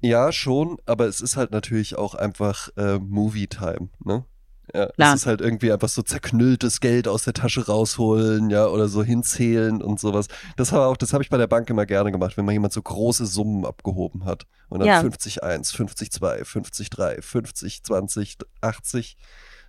[0.00, 4.24] Ja, schon, aber es ist halt natürlich auch einfach äh, Movie-Time, ne?
[4.72, 5.14] Ja, Klar.
[5.14, 9.02] es ist halt irgendwie einfach so zerknülltes Geld aus der Tasche rausholen, ja, oder so
[9.02, 10.28] hinzählen und sowas.
[10.56, 12.72] Das habe auch, das habe ich bei der Bank immer gerne gemacht, wenn mal jemand
[12.72, 14.46] so große Summen abgehoben hat.
[14.68, 15.00] Und dann Ja.
[15.00, 19.16] 50 1, 50 2, 50 3, 50, 20, 80,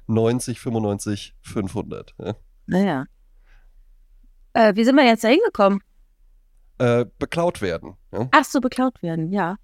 [0.06, 2.14] 90, 95, 500.
[2.20, 2.36] Ja.
[2.66, 3.06] Naja.
[4.54, 5.82] Äh, wie sind wir jetzt da hingekommen?
[6.78, 7.96] Äh, beklaut werden.
[8.12, 8.28] Ja.
[8.32, 9.58] Ach so, beklaut werden, ja.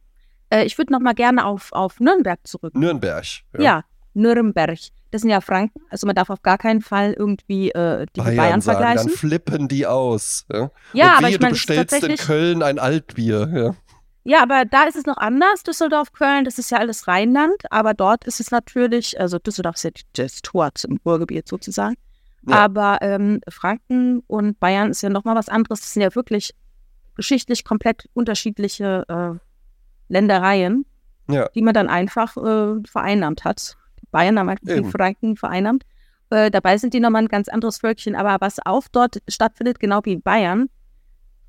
[0.50, 2.76] Äh, ich würde noch mal gerne auf, auf Nürnberg zurück.
[2.76, 3.26] Nürnberg.
[3.58, 3.84] Ja.
[4.14, 4.80] Nürnberg.
[5.12, 5.80] Das sind ja Franken.
[5.90, 9.18] Also man darf auf gar keinen Fall irgendwie äh, die Bayern Bayern sagen, dann vergleichen.
[9.18, 10.46] flippen die aus.
[10.52, 12.16] Ja, Ja, aber wehe, ich meine, du bestellst in.
[12.18, 13.50] Köln ein Altbier.
[13.54, 13.76] Ja.
[14.24, 15.64] Ja, aber da ist es noch anders.
[15.64, 19.84] Düsseldorf, Köln, das ist ja alles Rheinland, aber dort ist es natürlich, also Düsseldorf ist
[19.86, 21.96] ja das Tor zum Ruhrgebiet sozusagen.
[22.48, 22.56] Ja.
[22.56, 25.82] Aber ähm, Franken und Bayern ist ja nochmal was anderes.
[25.82, 26.56] Das sind ja wirklich
[27.16, 29.40] geschichtlich komplett unterschiedliche äh,
[30.08, 30.86] Ländereien,
[31.30, 31.50] ja.
[31.50, 33.76] die man dann einfach äh, vereinnahmt hat.
[34.12, 35.84] Bayern haben halt die Franken vereinnahmt.
[36.30, 38.16] Äh, dabei sind die nochmal ein ganz anderes Völkchen.
[38.16, 40.70] Aber was auch dort stattfindet, genau wie in Bayern,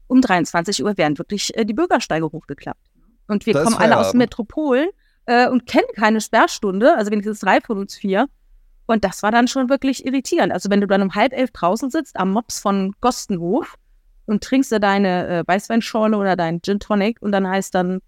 [0.09, 2.81] um 23 Uhr werden wirklich äh, die Bürgersteige hochgeklappt.
[3.29, 4.89] Und wir das kommen alle aus Metropolen
[5.27, 8.27] äh, und kennen keine Sperrstunde, also wenigstens drei von uns vier.
[8.89, 10.51] Und das war dann schon wirklich irritierend.
[10.51, 13.75] Also wenn du dann um halb elf draußen sitzt am Mops von Gostenhof
[14.25, 18.01] und trinkst da deine äh, Weißweinschorle oder deinen Gin Tonic und dann heißt dann,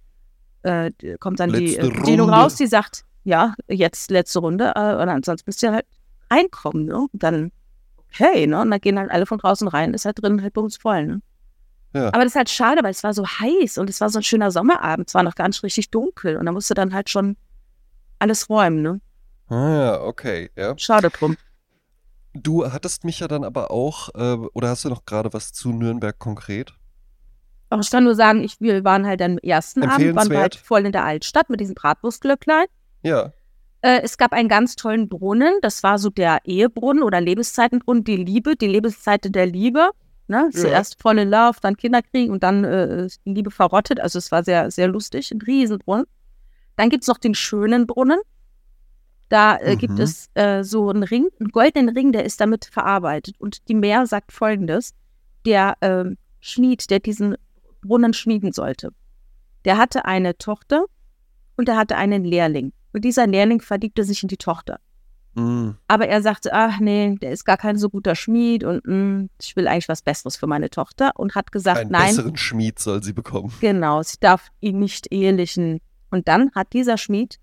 [0.63, 4.95] äh, kommt dann letzte die äh, Dino raus, die sagt, ja, jetzt letzte Runde, äh,
[4.95, 5.85] und ansonsten bist du halt
[6.31, 6.97] reinkommen, ne?
[6.97, 7.53] Und dann,
[7.99, 8.63] okay, ne?
[8.63, 11.07] Und dann gehen halt alle von draußen rein, ist halt drin halt bei uns voll,
[11.07, 11.21] ne?
[11.93, 12.09] Ja.
[12.09, 14.23] Aber das ist halt schade, weil es war so heiß und es war so ein
[14.23, 17.37] schöner Sommerabend, es war noch gar nicht richtig dunkel und da musste dann halt schon
[18.19, 19.01] alles räumen, ne?
[19.51, 20.79] Ah ja, okay, ja.
[20.79, 21.37] Schade drum.
[22.33, 25.73] Du hattest mich ja dann aber auch, äh, oder hast du noch gerade was zu
[25.73, 26.73] Nürnberg konkret?
[27.71, 30.55] Auch ich kann nur sagen, ich, wir waren halt am ersten Abend, waren wir halt
[30.55, 32.67] voll in der Altstadt mit diesem Bratwurstglöcklein.
[33.03, 33.33] Ja.
[33.83, 38.17] Äh, es gab einen ganz tollen Brunnen, das war so der Ehebrunnen oder Lebenszeitenbrunnen, die
[38.17, 39.91] Liebe, die Lebenszeiten der Liebe.
[40.29, 40.49] Ne?
[40.53, 40.61] Ja.
[40.61, 43.99] Zuerst voll in Love, dann Kinder kriegen und dann äh, die Liebe verrottet.
[43.99, 46.07] Also es war sehr, sehr lustig, ein Riesenbrunnen.
[46.77, 48.21] Dann gibt es noch den schönen Brunnen.
[49.31, 49.79] Da äh, mhm.
[49.79, 53.37] gibt es äh, so einen Ring, einen goldenen Ring, der ist damit verarbeitet.
[53.39, 54.93] Und die Meer sagt folgendes:
[55.47, 57.37] Der ähm, Schmied, der diesen
[57.81, 58.91] Brunnen schmieden sollte,
[59.65, 60.85] der hatte eine Tochter
[61.57, 62.73] und er hatte einen Lehrling.
[62.93, 64.81] Und dieser Lehrling verliebte sich in die Tochter.
[65.35, 65.77] Mhm.
[65.87, 69.31] Aber er sagte, ach nee, der ist gar kein so guter Schmied und mh, mm,
[69.41, 72.03] ich will eigentlich was Besseres für meine Tochter und hat gesagt, Einen nein.
[72.03, 73.53] Einen besseren Schmied soll sie bekommen.
[73.61, 75.81] Genau, sie darf ihn nicht ehelichen.
[76.11, 77.39] Und dann hat dieser Schmied,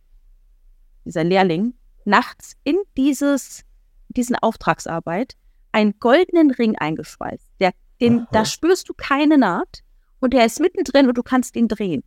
[1.05, 1.75] dieser Lehrling,
[2.07, 3.63] nachts in dieses,
[4.09, 5.35] diesen Auftragsarbeit
[5.71, 7.49] einen goldenen Ring eingeschweißt.
[7.59, 9.83] Der, den, da spürst du keine Naht
[10.19, 12.03] und der ist mittendrin und du kannst ihn drehen.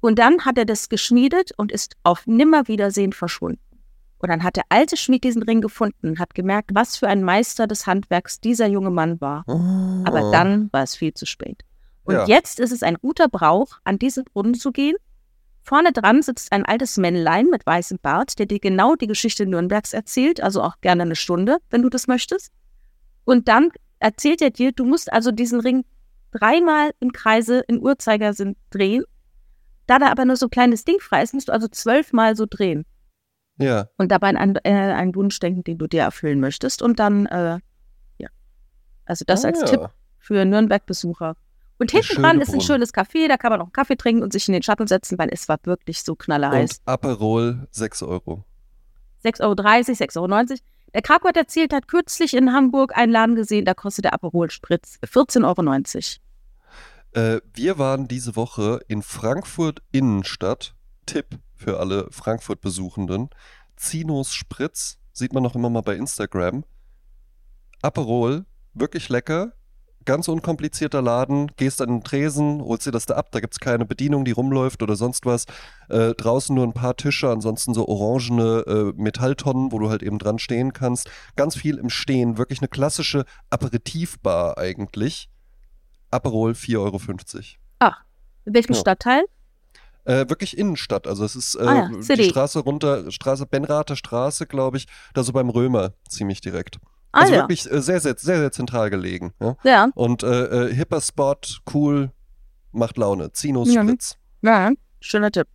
[0.00, 3.60] Und dann hat er das geschmiedet und ist auf Nimmerwiedersehen verschwunden.
[4.18, 7.22] Und dann hat der alte Schmied diesen Ring gefunden und hat gemerkt, was für ein
[7.22, 9.44] Meister des Handwerks dieser junge Mann war.
[9.46, 10.04] Oh.
[10.04, 11.62] Aber dann war es viel zu spät.
[12.04, 12.26] Und ja.
[12.26, 14.96] jetzt ist es ein guter Brauch, an diesen Brunnen zu gehen.
[15.62, 19.92] Vorne dran sitzt ein altes Männlein mit weißem Bart, der dir genau die Geschichte Nürnbergs
[19.92, 22.50] erzählt, also auch gerne eine Stunde, wenn du das möchtest.
[23.24, 25.84] Und dann erzählt er dir, du musst also diesen Ring
[26.32, 29.04] dreimal im Kreise in Uhrzeigersinn drehen.
[29.86, 32.46] Da da aber nur so ein kleines Ding frei ist, musst du also zwölfmal so
[32.48, 32.86] drehen.
[33.58, 33.88] Ja.
[33.98, 36.80] Und dabei an äh, einen Wunsch denken, den du dir erfüllen möchtest.
[36.80, 37.58] Und dann, äh,
[38.18, 38.28] ja.
[39.04, 39.66] Also das ah, als ja.
[39.66, 41.36] Tipp für Nürnberg-Besucher.
[41.80, 44.34] Und hinten dran ist ein schönes Café, da kann man auch einen Kaffee trinken und
[44.34, 46.70] sich in den Schatten setzen, weil es war wirklich so knallerheiß.
[46.72, 48.44] Und Aperol 6 Euro.
[49.24, 50.60] 6,30 Euro, 6,90 Euro.
[50.92, 54.50] Der Krakow hat erzählt, hat kürzlich in Hamburg einen Laden gesehen, da kostet der Aperol
[54.50, 56.20] Spritz 14,90
[57.14, 57.36] Euro.
[57.36, 60.74] Äh, wir waren diese Woche in Frankfurt Innenstadt.
[61.06, 63.30] Tipp für alle Frankfurt-Besuchenden.
[63.76, 66.64] Zinos Spritz, sieht man noch immer mal bei Instagram.
[67.80, 69.54] Aperol, wirklich lecker.
[70.06, 73.60] Ganz unkomplizierter Laden, gehst an den Tresen, holst dir das da ab, da gibt es
[73.60, 75.44] keine Bedienung, die rumläuft oder sonst was.
[75.90, 80.18] Äh, draußen nur ein paar Tische, ansonsten so orangene äh, Metalltonnen, wo du halt eben
[80.18, 81.10] dran stehen kannst.
[81.36, 85.28] Ganz viel im Stehen, wirklich eine klassische Aperitivbar eigentlich.
[86.10, 87.00] Aperol 4,50 Euro.
[87.80, 88.04] Ach,
[88.46, 88.80] in welchem ja.
[88.80, 89.24] Stadtteil?
[90.04, 91.06] Äh, wirklich Innenstadt.
[91.06, 95.22] Also es ist äh, ah, ja, die Straße runter, Straße Benrather Straße, glaube ich, da
[95.22, 96.78] so beim Römer ziemlich direkt.
[97.12, 97.40] Ah, also ja.
[97.40, 99.32] wirklich äh, sehr, sehr, sehr, sehr zentral gelegen.
[99.40, 99.56] Ja.
[99.64, 99.88] ja.
[99.94, 101.36] Und äh, äh, hipper Spot,
[101.74, 102.12] cool,
[102.72, 103.32] macht Laune.
[103.32, 103.82] Zinos ja.
[103.82, 104.16] Spritz.
[104.42, 104.70] Ja,
[105.00, 105.48] schöner Tipp.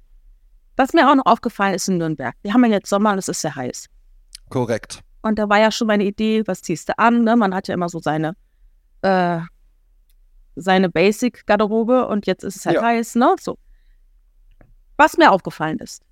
[0.75, 3.29] Was mir auch noch aufgefallen ist in Nürnberg, wir haben ja jetzt Sommer und es
[3.29, 3.87] ist sehr heiß.
[4.49, 5.01] Korrekt.
[5.21, 7.23] Und da war ja schon meine Idee, was ziehst du an?
[7.23, 7.35] Ne?
[7.35, 8.35] Man hat ja immer so seine,
[9.01, 9.39] äh,
[10.55, 13.35] seine Basic-Garderobe und jetzt ist es halt heiß, ne?
[13.39, 13.57] So.
[14.97, 16.04] Was mir aufgefallen ist.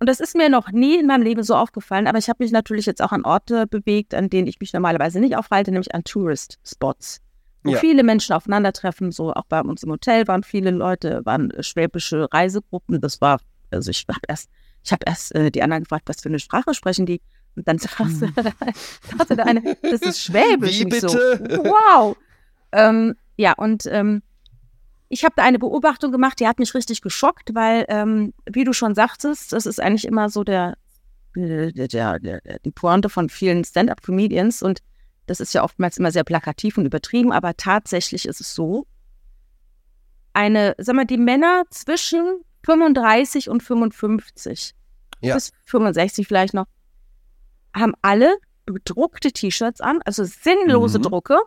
[0.00, 2.52] Und das ist mir noch nie in meinem Leben so aufgefallen, aber ich habe mich
[2.52, 6.04] natürlich jetzt auch an Orte bewegt, an denen ich mich normalerweise nicht aufhalte, nämlich an
[6.04, 7.20] Tourist-Spots,
[7.64, 7.78] wo ja.
[7.78, 9.12] viele Menschen aufeinandertreffen.
[9.12, 12.98] So auch bei uns im Hotel waren viele Leute, waren schwäbische Reisegruppen.
[13.02, 14.48] Das war, also ich habe erst,
[14.82, 17.20] ich habe erst äh, die anderen gefragt, was für eine Sprache sprechen die?
[17.54, 18.32] Und dann sagte,
[19.18, 20.80] sagte der eine, das ist Schwäbisch.
[20.80, 21.08] Wie bitte?
[21.08, 21.18] So,
[21.64, 22.16] wow.
[22.72, 24.22] Ähm, ja, und ähm,
[25.12, 28.72] ich habe da eine Beobachtung gemacht, die hat mich richtig geschockt, weil, ähm, wie du
[28.72, 30.76] schon sagtest, das ist eigentlich immer so der,
[31.36, 34.80] der, der, der die Pointe von vielen Stand-up-Comedians und
[35.26, 38.86] das ist ja oftmals immer sehr plakativ und übertrieben, aber tatsächlich ist es so,
[40.32, 44.74] eine, sag mal, die Männer zwischen 35 und 55
[45.22, 45.34] Ja.
[45.34, 46.66] bis 65 vielleicht noch,
[47.74, 51.02] haben alle bedruckte T-Shirts an, also sinnlose Mhm.
[51.02, 51.38] Drucke.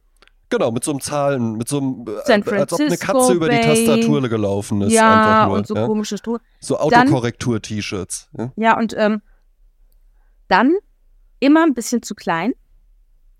[0.53, 3.55] Genau, mit so einem Zahlen, mit so einem, äh, als ob eine Katze über die
[3.57, 3.65] Bay.
[3.85, 4.93] Tastatur gelaufen ist.
[4.93, 5.87] ja, einfach nur, und so ja?
[5.87, 6.45] komische Struktur.
[6.59, 8.29] So Autokorrektur-T-Shirts.
[8.37, 8.51] Ja?
[8.55, 9.23] Ja, und ähm,
[10.47, 10.73] dann
[11.39, 12.53] immer ein bisschen zu klein.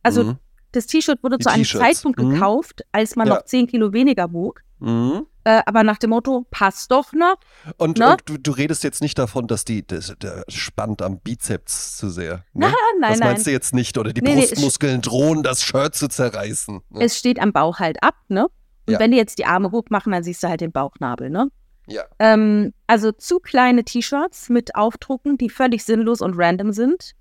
[0.02, 0.38] Also Mhm.
[0.71, 1.65] das T-Shirt wurde Die zu einem.
[1.65, 2.32] Zeitpunkt Mhm.
[2.32, 3.36] gekauft, als man Ja.
[3.36, 4.62] noch 10 Kilo weniger wog.
[4.80, 5.28] Mhm.
[5.45, 7.36] Äh, aber nach dem Motto, passt doch noch.
[7.77, 8.12] Und, Ne?
[8.12, 12.10] und du, du redest jetzt nicht davon, dass die, das, der spannt am Bizeps zu
[12.10, 12.45] sehr.
[12.53, 12.67] Ne?
[12.67, 13.29] Ah, nein, das nein.
[13.29, 13.97] meinst du jetzt nicht?
[13.97, 16.82] Oder die Nee, nee, Brustmuskeln drohen, das Shirt zu zerreißen.
[16.89, 17.03] Ne?
[17.03, 18.45] Es steht am Bauch halt ab, ne?
[18.86, 18.99] Und Ja.
[18.99, 21.49] wenn die jetzt die Arme hoch machen, dann siehst du halt den Bauchnabel, ne?
[21.88, 22.03] ja.
[22.19, 27.12] Ähm, also zu kleine T-Shirts mit Aufdrucken, die völlig sinnlos und random sind.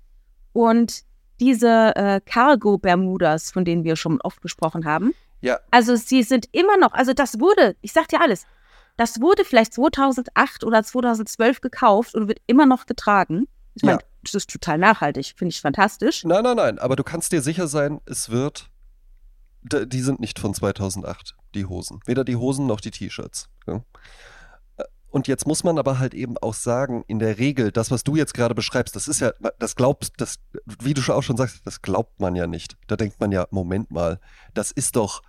[0.53, 1.01] Und
[1.41, 5.13] diese äh, Cargo-Bermudas, von denen wir schon oft gesprochen haben.
[5.43, 5.59] Ja.
[5.71, 8.45] Also sie sind immer noch, also das wurde, ich sag dir alles,
[8.95, 13.47] das wurde vielleicht 2008 oder 2012 gekauft und wird immer noch getragen.
[13.75, 14.07] Ich meine, Ja.
[14.23, 16.23] das ist total nachhaltig, finde ich fantastisch.
[16.23, 16.79] Nein, nein, nein.
[16.79, 18.69] Aber du kannst dir sicher sein, es wird.
[19.63, 21.99] Die sind nicht von 2008, die Hosen.
[22.05, 23.49] Weder die Hosen noch die T-Shirts.
[23.67, 23.81] Ja.
[24.77, 28.03] Äh, Und jetzt muss man aber halt eben auch sagen, in der Regel, das, was
[28.03, 30.35] du jetzt gerade beschreibst, das ist ja, das glaubst, das,
[30.81, 32.77] wie du auch schon sagst, das glaubt man ja nicht.
[32.87, 34.19] Da denkt man ja, Moment mal,
[34.53, 35.21] das ist doch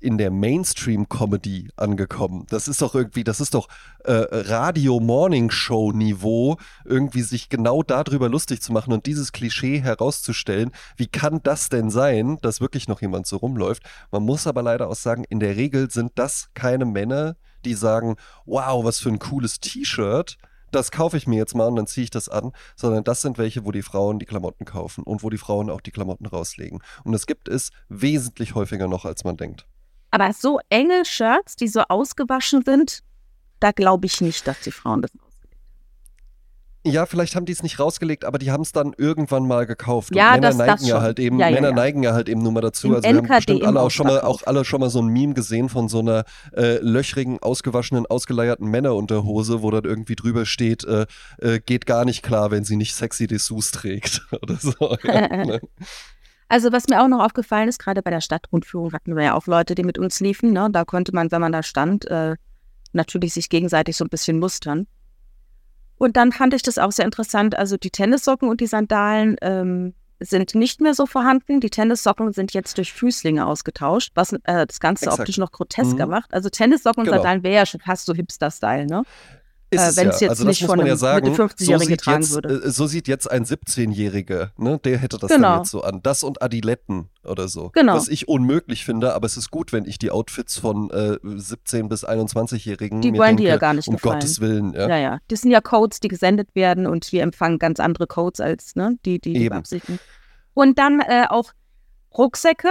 [0.00, 2.46] in der Mainstream-Comedy angekommen.
[2.50, 3.68] Das ist doch irgendwie, das ist doch
[4.04, 10.70] äh, Radio-Morning-Show-Niveau, irgendwie sich genau darüber lustig zu machen und dieses Klischee herauszustellen.
[10.96, 13.82] Wie kann das denn sein, dass wirklich noch jemand so rumläuft?
[14.10, 18.14] Man muss aber leider auch sagen, in der Regel sind das keine Männer, die sagen,
[18.46, 20.38] wow, was für ein cooles T-Shirt.
[20.70, 23.38] Das kaufe ich mir jetzt mal und dann ziehe ich das an, sondern das sind
[23.38, 26.82] welche, wo die Frauen die Klamotten kaufen und wo die Frauen auch die Klamotten rauslegen.
[27.04, 29.66] Und das gibt es wesentlich häufiger noch, als man denkt.
[30.10, 33.00] Aber so enge Shirts, die so ausgewaschen sind,
[33.60, 35.10] da glaube ich nicht, dass die Frauen das
[36.86, 40.14] Ja, vielleicht haben die es nicht rausgelegt, aber die haben es dann irgendwann mal gekauft.
[40.14, 41.02] Ja, Männer das- das neigen ja schon.
[41.02, 41.74] halt eben, Ja, ja, Männer ja.
[41.74, 42.86] neigen ja halt eben nur mal dazu.
[42.86, 45.08] Im also wir haben bestimmt alle auch schon mal, auch alle schon mal so ein
[45.08, 46.24] Meme gesehen von so einer
[46.56, 51.04] äh, löchrigen, ausgewaschenen, ausgeleierten Männerunterhose, wo dann irgendwie drüber steht, äh,
[51.38, 54.96] äh, geht gar nicht klar, wenn sie nicht sexy Dessous trägt oder so.
[55.02, 55.60] Ja, ne?
[56.48, 59.46] Also was mir auch noch aufgefallen ist, gerade bei der Stadtrundführung hatten wir ja auch
[59.46, 60.52] Leute, die mit uns liefen.
[60.52, 60.68] Ne?
[60.72, 62.36] Da konnte man, wenn man da stand, äh,
[62.92, 64.86] natürlich sich gegenseitig so ein bisschen mustern.
[65.98, 67.58] Und dann fand ich das auch sehr interessant.
[67.58, 71.60] Also die Tennissocken und die Sandalen ähm, sind nicht mehr so vorhanden.
[71.60, 75.20] Die Tennissocken sind jetzt durch Füßlinge ausgetauscht, was äh, das Ganze Exakt.
[75.20, 76.10] optisch noch grotesker Mhm.
[76.12, 76.32] macht.
[76.32, 77.16] Also Tennissocken und Genau.
[77.18, 79.02] Sandalen wäre ja schon fast so Hipster-Style, ne?
[79.70, 80.28] Ist Äh, es wenn's ja.
[80.28, 82.54] jetzt also nicht von ja einem sagen, Mitte so 50-Jährigen sieht, getragen jetzt, würde.
[82.64, 84.78] äh, so sieht jetzt ein 17-Jähriger, ne?
[84.82, 85.48] der hätte das Genau.
[85.48, 86.00] dann jetzt so an.
[86.02, 87.70] Das und Adiletten oder so.
[87.74, 87.94] Genau.
[87.94, 91.88] Was ich unmöglich finde, aber es ist gut, wenn ich die Outfits von äh, 17-
[91.88, 94.14] bis 21-Jährigen Die wollen dir ja gar nicht um gefallen.
[94.20, 94.72] Gottes Willen.
[94.72, 94.88] Ja.
[94.88, 95.18] Ja, ja.
[95.28, 98.96] Das sind ja Codes, die gesendet werden und wir empfangen ganz andere Codes als ne,
[99.04, 99.50] die, die, die Eben.
[99.50, 99.98] beabsichtigen.
[100.54, 101.52] Und dann äh, auch
[102.16, 102.68] Rucksäcke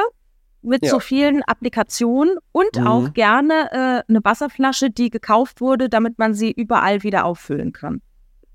[0.61, 0.89] mit Ja.
[0.91, 2.87] so vielen Applikationen und Mhm.
[2.87, 8.01] auch gerne äh, eine Wasserflasche, die gekauft wurde, damit man sie überall wieder auffüllen kann.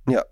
[0.08, 0.22] Ja.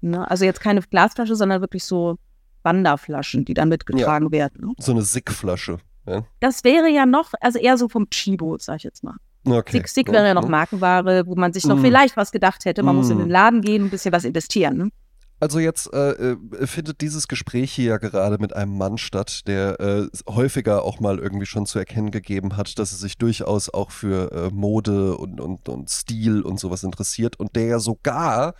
[0.00, 0.28] Ne?
[0.30, 2.16] Also jetzt keine Glasflasche, sondern wirklich so
[2.64, 4.66] Wanderflaschen, die dann mitgetragen werden.
[4.68, 4.72] Ne?
[4.78, 5.78] So eine Sick-Flasche.
[6.06, 6.24] Ja.
[6.40, 9.16] Das wäre ja noch, also eher so vom Chibo, sag ich jetzt mal.
[9.44, 9.78] Okay.
[9.78, 10.50] Sick, Sick wäre ja noch Mhm.
[10.52, 11.82] Markenware, wo man sich noch Mhm.
[11.82, 12.82] vielleicht was gedacht hätte.
[12.82, 13.22] Man muss in Mhm.
[13.22, 14.76] den Laden gehen, ein bisschen was investieren.
[14.76, 14.88] Ne?
[15.42, 19.80] Also jetzt äh, äh, findet dieses Gespräch hier ja gerade mit einem Mann statt, der
[19.80, 23.90] äh, häufiger auch mal irgendwie schon zu erkennen gegeben hat, dass er sich durchaus auch
[23.90, 28.54] für äh, Mode und, und, und Stil und sowas interessiert und der ja sogar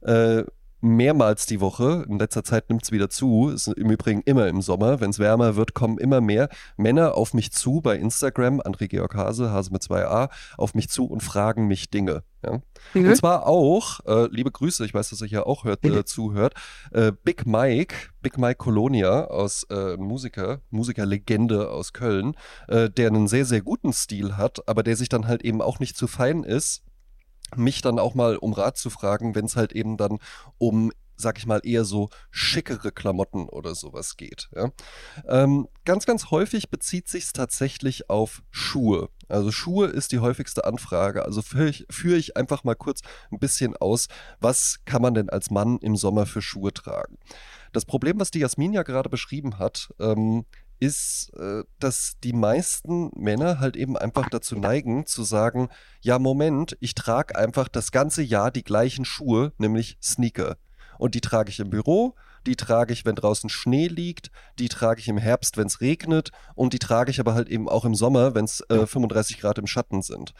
[0.00, 0.42] äh,
[0.84, 4.60] mehrmals die Woche, in letzter Zeit nimmt es wieder zu, ist im Übrigen immer im
[4.60, 8.88] Sommer, wenn es wärmer wird, kommen immer mehr Männer auf mich zu bei Instagram, André
[8.88, 12.22] Georg Hase, Hase mit 2a, auf mich zu und fragen mich Dinge.
[12.44, 12.60] Ja?
[12.94, 16.54] Und zwar auch, äh, liebe Grüße, ich weiß, dass ihr hier auch hört, äh, zuhört,
[16.92, 22.36] äh, Big Mike, Big Mike Colonia aus äh, Musiker, Musikerlegende aus Köln,
[22.68, 25.78] äh, der einen sehr, sehr guten Stil hat, aber der sich dann halt eben auch
[25.78, 26.82] nicht zu fein ist,
[27.56, 30.18] mich dann auch mal um Rat zu fragen, wenn es halt eben dann
[30.58, 34.48] um sag ich mal, eher so schickere Klamotten oder sowas geht.
[34.54, 34.70] Ja?
[35.28, 39.08] Ähm, ganz, ganz häufig bezieht sich tatsächlich auf Schuhe.
[39.28, 41.24] Also Schuhe ist die häufigste Anfrage.
[41.24, 44.08] Also führe ich, führe ich einfach mal kurz ein bisschen aus,
[44.40, 47.18] was kann man denn als Mann im Sommer für Schuhe tragen.
[47.72, 50.44] Das Problem, was die Jasmin ja gerade beschrieben hat, ähm,
[50.80, 55.68] ist, äh, dass die meisten Männer halt eben einfach dazu neigen zu sagen,
[56.00, 60.56] ja Moment, ich trage einfach das ganze Jahr die gleichen Schuhe, nämlich Sneaker.
[60.98, 62.14] Und die trage ich im Büro,
[62.46, 66.30] die trage ich, wenn draußen Schnee liegt, die trage ich im Herbst, wenn es regnet
[66.54, 69.58] und die trage ich aber halt eben auch im Sommer, wenn es äh, 35 Grad
[69.58, 70.34] im Schatten sind.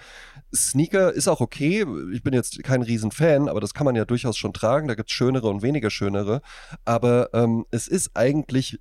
[0.54, 4.36] Sneaker ist auch okay, ich bin jetzt kein Riesenfan, aber das kann man ja durchaus
[4.36, 6.42] schon tragen, da gibt es schönere und weniger schönere,
[6.84, 8.80] aber ähm, es ist eigentlich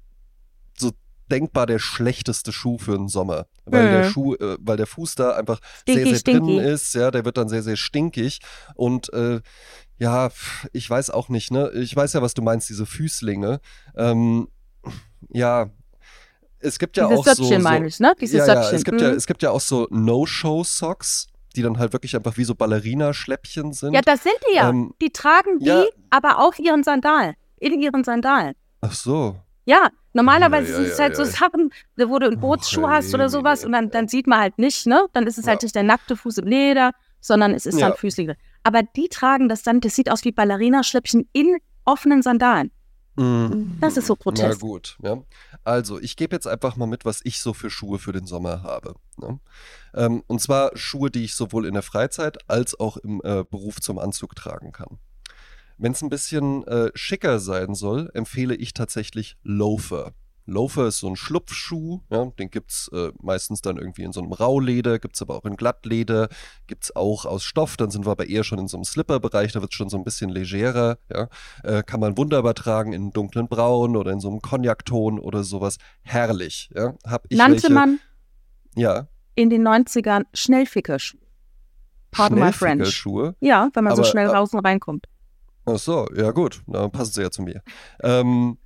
[1.32, 3.92] denkbar der schlechteste Schuh für den Sommer, weil mhm.
[3.92, 6.40] der Schuh, äh, weil der Fuß da einfach stinky, sehr sehr stinky.
[6.40, 8.40] drin ist, ja, der wird dann sehr sehr stinkig
[8.76, 9.42] und äh,
[9.98, 10.32] ja,
[10.72, 11.72] ich weiß auch nicht, ne?
[11.76, 13.60] Ich weiß ja, was du meinst, diese Füßlinge.
[13.96, 14.48] Ähm,
[15.30, 15.70] ja,
[16.60, 18.14] es gibt ja Diese auch so, so meine ich, ne?
[18.20, 19.08] Diese ja, ja, es gibt mhm.
[19.08, 23.74] ja, es gibt ja auch so No-Show-Socks, die dann halt wirklich einfach wie so Ballerina-Schläppchen
[23.74, 23.94] sind.
[23.94, 24.70] Ja, das sind die ja.
[24.70, 25.86] Ähm, die tragen die, ja.
[26.10, 28.56] aber auf ihren Sandalen, in ihren Sandalen.
[28.82, 29.38] Ach so.
[29.66, 33.30] Ja, normalerweise ja, ja, sind es halt so Sachen, wo du einen Bootsschuh hast oder
[33.30, 35.08] sowas und dann, dann sieht man halt nicht, ne?
[35.14, 38.36] Dann ist es halt nicht der nackte Fuß im Leder, sondern es ist dann Füßlinge.
[38.64, 42.72] Aber die tragen das dann, das sieht aus wie Ballerinaschläppchen in offenen Sandalen.
[43.16, 43.78] Mhm.
[43.80, 44.60] Das ist so grotesk.
[44.62, 45.22] Na gut, ja.
[45.64, 48.64] Also, ich gebe jetzt einfach mal mit, was ich so für Schuhe für den Sommer
[48.64, 48.96] habe.
[49.18, 49.40] Ne?
[49.94, 53.82] Ähm, und zwar Schuhe, die ich sowohl in der Freizeit als auch im äh, Beruf
[53.82, 54.98] zum Anzug tragen kann.
[55.78, 60.14] Wenn es ein bisschen äh, schicker sein soll, empfehle ich tatsächlich Loafer.
[60.46, 64.22] Loafer ist so ein Schlupfschuh, ja, den gibt es äh, meistens dann irgendwie in so
[64.22, 66.28] einem Rauleder, gibt es aber auch in Glattleder,
[66.68, 69.54] gibt es auch aus Stoff, dann sind wir aber eher schon in so einem Slipper-Bereich,
[69.54, 71.30] da wird es schon so ein bisschen legerer, ja.
[71.64, 75.78] Äh, kann man wunderbar tragen in dunklen Braun oder in so einem Cognac-Ton oder sowas.
[76.02, 76.94] Herrlich, ja.
[77.06, 78.00] Hab ich Nannte welche, man
[78.76, 79.08] ja.
[79.36, 81.22] in den 90ern Schnellfickerschuhe.
[82.12, 82.90] Pardon my French.
[82.90, 83.36] Schuhe?
[83.40, 85.08] Ja, wenn man aber, so schnell raus und reinkommt.
[85.66, 87.62] Ach so, ja gut, dann passen sie ja zu mir.
[88.02, 88.58] Ähm,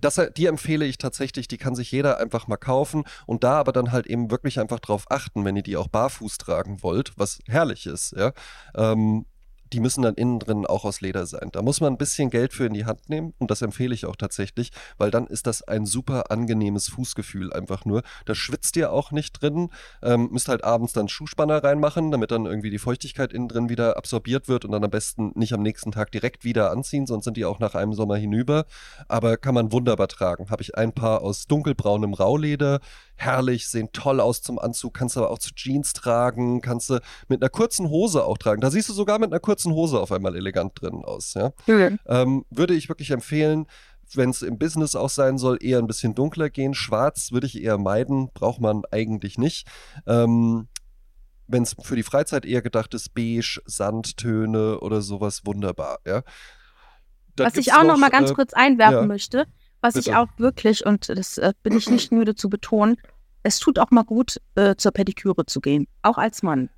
[0.00, 3.72] das, die empfehle ich tatsächlich, die kann sich jeder einfach mal kaufen und da aber
[3.72, 7.38] dann halt eben wirklich einfach drauf achten, wenn ihr die auch barfuß tragen wollt, was
[7.46, 8.32] herrlich ist, ja.
[8.74, 9.26] Ähm,
[9.72, 11.50] die müssen dann innen drin auch aus Leder sein.
[11.52, 14.06] Da muss man ein bisschen Geld für in die Hand nehmen und das empfehle ich
[14.06, 18.02] auch tatsächlich, weil dann ist das ein super angenehmes Fußgefühl einfach nur.
[18.24, 19.70] Da schwitzt ihr auch nicht drin,
[20.02, 23.96] ähm, müsst halt abends dann Schuhspanner reinmachen, damit dann irgendwie die Feuchtigkeit innen drin wieder
[23.96, 27.36] absorbiert wird und dann am besten nicht am nächsten Tag direkt wieder anziehen, sonst sind
[27.36, 28.66] die auch nach einem Sommer hinüber.
[29.08, 30.50] Aber kann man wunderbar tragen.
[30.50, 32.80] Habe ich ein paar aus dunkelbraunem Rauleder,
[33.18, 37.00] herrlich, sehen toll aus zum Anzug, kannst du aber auch zu Jeans tragen, kannst du
[37.28, 38.60] mit einer kurzen Hose auch tragen.
[38.60, 41.34] Da siehst du sogar mit einer kurzen Hose auf einmal elegant drin aus.
[41.34, 41.52] Ja?
[41.66, 41.98] Mhm.
[42.06, 43.66] Ähm, würde ich wirklich empfehlen,
[44.14, 46.74] wenn es im Business auch sein soll, eher ein bisschen dunkler gehen.
[46.74, 49.66] Schwarz würde ich eher meiden, braucht man eigentlich nicht.
[50.06, 50.68] Ähm,
[51.46, 55.98] wenn es für die Freizeit eher gedacht ist, beige, Sandtöne oder sowas, wunderbar.
[56.06, 56.22] Ja?
[57.36, 59.06] Was ich auch noch, noch mal ganz äh, kurz einwerfen ja.
[59.06, 59.46] möchte,
[59.80, 60.10] was Bitte.
[60.10, 62.96] ich auch wirklich, und das äh, bin ich nicht müde zu betonen,
[63.42, 66.68] es tut auch mal gut, äh, zur Pediküre zu gehen, auch als Mann.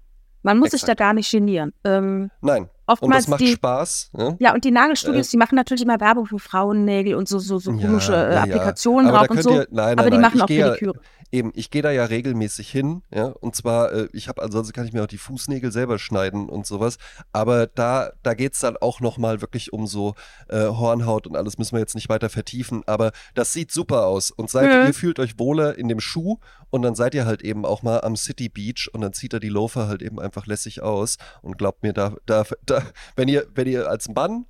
[0.42, 0.80] Man muss Exakt.
[0.80, 1.72] sich da gar nicht genieren.
[1.84, 2.68] Ähm, Nein.
[2.90, 4.10] Oftmals und das macht die, Spaß.
[4.18, 4.36] Ja?
[4.40, 7.58] ja, und die Nagelstudios, äh, die machen natürlich immer Werbung für Frauennägel und so, so,
[7.58, 9.50] so komische ja, äh, ja, Applikationen drauf und so.
[9.50, 11.00] Ihr, nein, nein, aber die nein, machen auch Pediküre.
[11.32, 14.84] Eben, ich gehe da ja regelmäßig hin, ja, und zwar, äh, ich habe, ansonsten kann
[14.86, 16.98] ich mir auch die Fußnägel selber schneiden und sowas,
[17.32, 20.16] aber da, da geht es dann auch nochmal wirklich um so
[20.48, 24.32] äh, Hornhaut und alles, müssen wir jetzt nicht weiter vertiefen, aber das sieht super aus
[24.32, 24.88] und seid, mhm.
[24.88, 26.38] ihr fühlt euch wohler in dem Schuh
[26.70, 29.40] und dann seid ihr halt eben auch mal am City Beach und dann zieht er
[29.40, 32.79] die Loafer halt eben einfach lässig aus und glaubt mir, da, da, da
[33.16, 34.46] wenn ihr, wenn ihr als Mann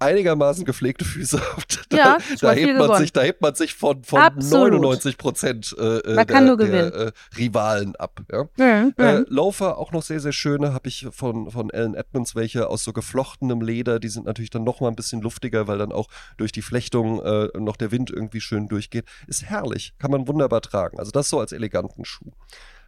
[0.00, 4.04] einigermaßen gepflegte Füße habt, da, ja, da, hebt, man sich, da hebt man sich von,
[4.04, 8.20] von 99 Prozent äh, äh der, der äh, Rivalen ab.
[8.30, 8.48] Ja?
[8.56, 12.68] Mhm, äh, Loafer auch noch sehr, sehr schöne, habe ich von, von Alan Edmonds welche
[12.68, 13.98] aus so geflochtenem Leder.
[13.98, 17.20] Die sind natürlich dann noch mal ein bisschen luftiger, weil dann auch durch die Flechtung
[17.22, 19.06] äh, noch der Wind irgendwie schön durchgeht.
[19.26, 20.98] Ist herrlich, kann man wunderbar tragen.
[20.98, 22.32] Also das so als eleganten Schuh.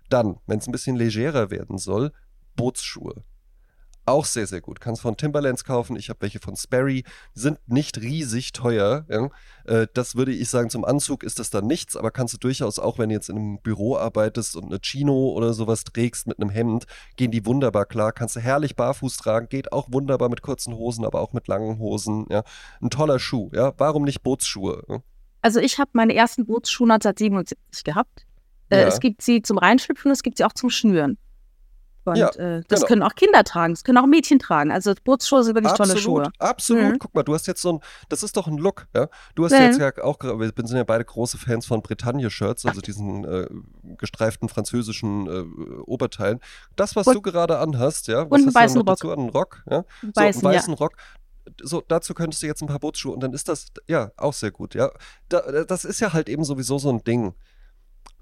[0.08, 2.12] Dann, wenn es ein bisschen legerer werden soll,
[2.56, 3.22] Bootsschuhe.
[4.10, 4.80] Auch sehr, sehr gut.
[4.80, 5.94] Kannst von Timberlands kaufen.
[5.94, 7.04] Ich habe welche von Sperry.
[7.32, 9.06] Sind nicht riesig teuer.
[9.08, 9.28] Ja?
[9.64, 12.80] Äh, das würde ich sagen, zum Anzug ist das dann nichts, aber kannst du durchaus
[12.80, 16.40] auch, wenn du jetzt in einem Büro arbeitest und eine Chino oder sowas trägst mit
[16.40, 18.10] einem Hemd, gehen die wunderbar klar.
[18.10, 19.48] Kannst du herrlich barfuß tragen.
[19.48, 22.26] Geht auch wunderbar mit kurzen Hosen, aber auch mit langen Hosen.
[22.30, 22.42] Ja?
[22.82, 23.48] Ein toller Schuh.
[23.54, 23.74] Ja?
[23.78, 24.82] Warum nicht Bootsschuhe?
[24.88, 25.02] Ja?
[25.40, 28.26] Also ich habe meine ersten Bootsschuhe 1977 gehabt.
[28.70, 28.88] Äh, ja.
[28.88, 31.16] Es gibt sie zum Reinschlüpfen, es gibt sie auch zum Schnüren.
[32.10, 32.88] Und ja, äh, das genau.
[32.88, 34.70] können auch Kinder tragen, das können auch Mädchen tragen.
[34.70, 36.32] Also Bootsschuhe sind wirklich absolut, tolle Schuhe.
[36.38, 36.98] Absolut, mhm.
[36.98, 39.08] guck mal, du hast jetzt so ein, das ist doch ein Look, ja.
[39.34, 39.62] Du hast mhm.
[39.62, 43.46] jetzt ja auch, wir sind ja beide große Fans von Bretagne-Shirts, also diesen äh,
[43.98, 46.40] gestreiften französischen äh, Oberteilen.
[46.76, 48.86] Das, was und, du gerade anhast, ja, was und einen weißen Rock.
[48.86, 49.10] dazu?
[49.10, 49.84] Einen Rock, ja.
[50.02, 50.78] So, weißen, einen weißen ja.
[50.78, 50.96] Rock
[51.62, 54.50] so, dazu könntest du jetzt ein paar Bootsschuhe und dann ist das, ja, auch sehr
[54.50, 54.90] gut, ja.
[55.28, 57.34] Da, das ist ja halt eben sowieso so ein Ding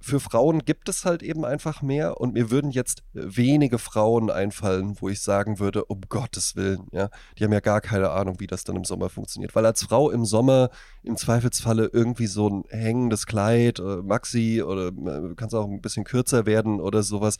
[0.00, 4.96] für Frauen gibt es halt eben einfach mehr und mir würden jetzt wenige Frauen einfallen,
[5.00, 8.46] wo ich sagen würde, um Gottes Willen, ja, die haben ja gar keine Ahnung, wie
[8.46, 9.54] das dann im Sommer funktioniert.
[9.54, 10.70] Weil als Frau im Sommer
[11.02, 16.04] im Zweifelsfalle irgendwie so ein hängendes Kleid, äh, Maxi oder äh, kannst auch ein bisschen
[16.04, 17.36] kürzer werden oder sowas.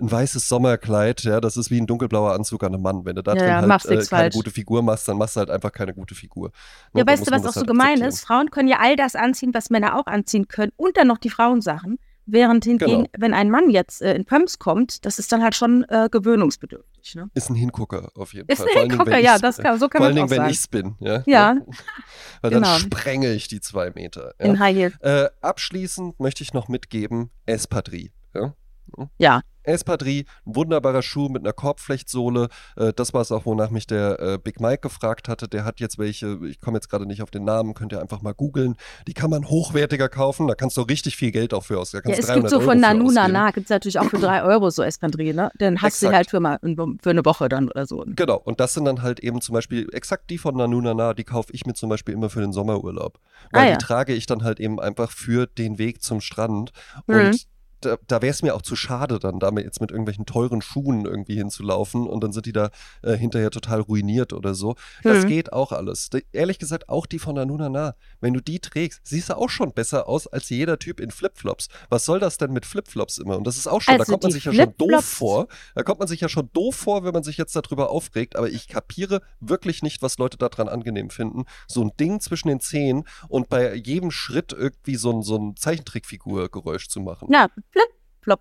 [0.00, 3.04] Ein weißes Sommerkleid, ja, das ist wie ein dunkelblauer Anzug an einem Mann.
[3.04, 4.34] Wenn du da Ja, drin ja, halt äh, keine falsch.
[4.34, 6.50] gute Figur machst, dann machst du halt einfach keine gute Figur.
[6.94, 8.20] Ne, Ja, weißt du, man was auch so halt gemein ist?
[8.20, 11.30] Frauen können ja all das anziehen, was Männer auch anziehen können und dann noch die
[11.30, 11.98] Frauensachen.
[12.30, 13.08] Während hingegen, Genau.
[13.16, 17.14] wenn ein Mann jetzt äh, in Pumps kommt, das ist dann halt schon äh, gewöhnungsbedürftig.
[17.14, 17.30] Ne?
[17.32, 18.66] Ist ein Hingucker auf jeden Ist Fall.
[18.68, 20.26] Vor allen ein Dingen, Gucker, wenn ja, das kann, so kann Vor allen man Dingen,
[20.26, 20.50] auch wenn sagen.
[20.50, 21.22] ich's bin, ja.
[21.26, 21.56] Ja.
[22.42, 22.76] Weil dann Genau.
[22.78, 24.34] sprenge ich die zwei Meter.
[24.38, 24.44] Ja.
[24.44, 24.92] In High Heel.
[25.00, 28.10] Äh, abschließend möchte ich noch mitgeben, Espadrille.
[28.34, 28.52] Ja?
[29.18, 29.40] Ja.
[29.64, 32.48] Espadrille, ein wunderbarer Schuh mit einer Korbflechtsohle.
[32.76, 35.46] Äh, das war es auch, wonach mich der äh, Big Mike gefragt hatte.
[35.46, 38.22] Der hat jetzt welche, ich komme jetzt gerade nicht auf den Namen, könnt ihr einfach
[38.22, 38.76] mal googeln.
[39.06, 41.90] Die kann man hochwertiger kaufen, da kannst du richtig viel Geld auch für aus.
[41.90, 43.14] Da Ja, es 300 gibt so Euro von Nanu ausgeben.
[43.32, 45.50] Nana, gibt es natürlich auch für drei Euro so Espandrie, ne?
[45.58, 46.12] Dann hast du Exakt.
[46.12, 46.58] sie halt für, mal,
[47.02, 48.04] für eine Woche dann oder so.
[48.06, 51.52] Genau, und das sind dann halt eben zum Beispiel exakt die von Nanunana, die kaufe
[51.52, 53.18] ich mir zum Beispiel immer für den Sommerurlaub.
[53.50, 53.76] Weil Ah, ja.
[53.76, 56.72] die trage ich dann halt eben einfach für den Weg zum Strand.
[57.06, 57.14] Mhm.
[57.14, 57.46] Und
[57.80, 61.04] da, da wäre es mir auch zu schade, dann damit jetzt mit irgendwelchen teuren Schuhen
[61.04, 62.70] irgendwie hinzulaufen und dann sind die da
[63.02, 64.74] äh, hinterher total ruiniert oder so.
[65.02, 65.28] Das Mhm.
[65.28, 66.10] geht auch alles.
[66.10, 67.94] D ehrlich gesagt, auch die von Nanunana.
[68.20, 71.68] Wenn du die trägst, siehst du auch schon besser aus als jeder Typ in Flipflops.
[71.88, 73.36] Was soll das denn mit Flipflops immer?
[73.36, 75.48] Und das ist auch schon, da Also kommt man die sich ja schon doof vor.
[75.74, 78.48] Da kommt man sich ja schon doof vor, wenn man sich jetzt darüber aufregt, aber
[78.48, 81.44] ich kapiere wirklich nicht, was Leute daran angenehm finden.
[81.66, 85.56] So ein Ding zwischen den Zehen und bei jedem Schritt irgendwie so ein, so ein
[85.56, 87.28] Zeichentrickfigur-Geräusch zu machen.
[87.32, 87.88] Ja, flip,
[88.20, 88.40] flop.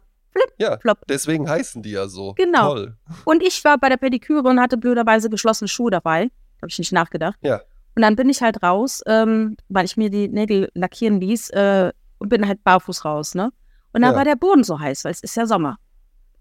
[0.59, 0.99] Ja, flop.
[1.09, 2.34] deswegen heißen die ja so.
[2.34, 2.73] Genau.
[2.75, 2.97] Toll.
[3.25, 6.30] Und ich war bei der Pediküre und hatte blöderweise geschlossene Schuhe dabei.
[6.61, 7.38] Habe ich nicht nachgedacht.
[7.41, 7.61] Ja.
[7.95, 11.91] Und dann bin ich halt raus, ähm, weil ich mir die Nägel lackieren ließ äh,
[12.19, 13.51] und bin halt barfuß raus, ne?
[13.93, 14.17] Und dann Ja.
[14.17, 15.78] war der Boden so heiß, weil es ist ja Sommer.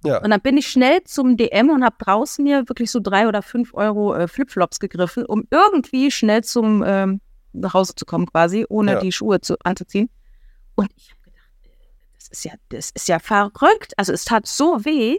[0.05, 0.23] Ja.
[0.23, 3.41] Und dann bin ich schnell zum DM und habe draußen mir wirklich so drei oder
[3.41, 7.21] fünf Euro äh, Flipflops gegriffen, um irgendwie schnell zum ähm,
[7.55, 9.01] nach Hause zu kommen quasi, ohne Ja.
[9.01, 10.11] die Schuhe zu, anzuziehen.
[10.75, 11.21] Und ich habe
[12.29, 13.93] das ist ja, das ist ja verrückt.
[13.97, 15.19] Also es tat so weh,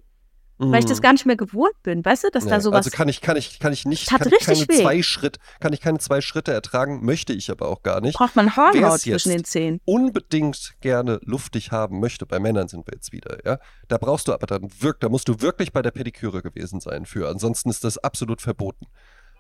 [0.60, 1.02] weil ich das Mhm.
[1.04, 2.78] gar nicht mehr gewohnt bin, weißt du, dass da Nee, sowas.
[2.88, 4.82] Also kann ich, kann ich, kann ich nicht, kann ich keine weh.
[4.82, 8.18] zwei Schritt, kann ich keine zwei Schritte ertragen, möchte ich aber auch gar nicht.
[8.18, 9.82] braucht man Hornhaut zwischen den Zähnen.
[9.86, 14.34] unbedingt gerne luftig haben möchte, bei Männern sind wir jetzt wieder, ja, da brauchst du
[14.34, 17.84] aber dann wirklich, da musst du wirklich bei der Pediküre gewesen sein für, ansonsten ist
[17.84, 18.88] das absolut verboten.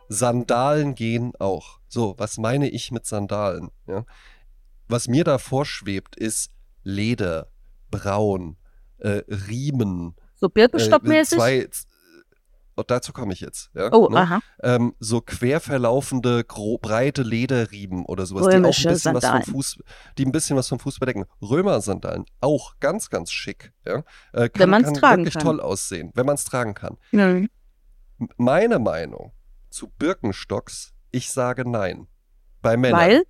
[0.09, 1.79] Sandalen gehen auch.
[1.87, 3.71] So, was meine ich mit Sandalen?
[3.87, 4.05] Ja?
[4.87, 6.51] Was mir da vorschwebt, ist
[6.83, 7.47] Leder,
[7.91, 8.57] Braun,
[8.99, 11.37] äh, Riemen, So äh, Birkenstockmäßig.
[11.37, 11.87] zwei, z-
[12.75, 13.69] oh, dazu komme ich jetzt.
[13.73, 14.17] Ja, oh, ne?
[14.19, 14.39] aha.
[14.61, 19.41] ähm, so quer verlaufende, breite Lederriemen oder sowas, die auch Römische ein bisschen was vom.
[19.43, 19.79] Fuß,
[20.17, 21.25] die ein bisschen was vom Fuß bedecken.
[21.41, 23.73] Römersandalen, auch ganz, ganz schick.
[23.85, 24.03] Ja?
[24.33, 25.43] Äh, kann, Wenn man's kann tragen wirklich kann.
[25.43, 26.97] toll aussehen, wenn man es tragen kann.
[27.11, 27.49] Mhm.
[28.37, 29.31] Meine Meinung
[29.69, 32.07] zu Birkenstocks, ich sage nein.
[32.61, 32.99] Bei Männern.
[32.99, 33.23] Weil?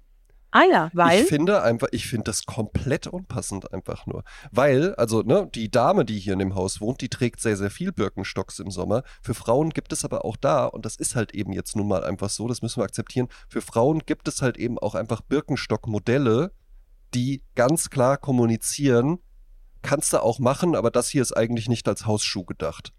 [0.51, 1.21] Ah ja, weil.
[1.21, 4.23] Ich finde einfach, ich finde das komplett unpassend einfach nur.
[4.51, 7.69] Weil, also, ne, die Dame, die hier in dem Haus wohnt, die trägt sehr, sehr
[7.69, 9.03] viel Birkenstocks im Sommer.
[9.21, 12.03] Für Frauen gibt es aber auch da, und das ist halt eben jetzt nun mal
[12.03, 16.51] einfach so, das müssen wir akzeptieren, für Frauen gibt es halt eben auch einfach Birkenstock-Modelle,
[17.13, 19.19] die ganz klar kommunizieren,
[19.81, 22.93] kannst du auch machen, aber das hier ist eigentlich nicht als Hausschuh gedacht.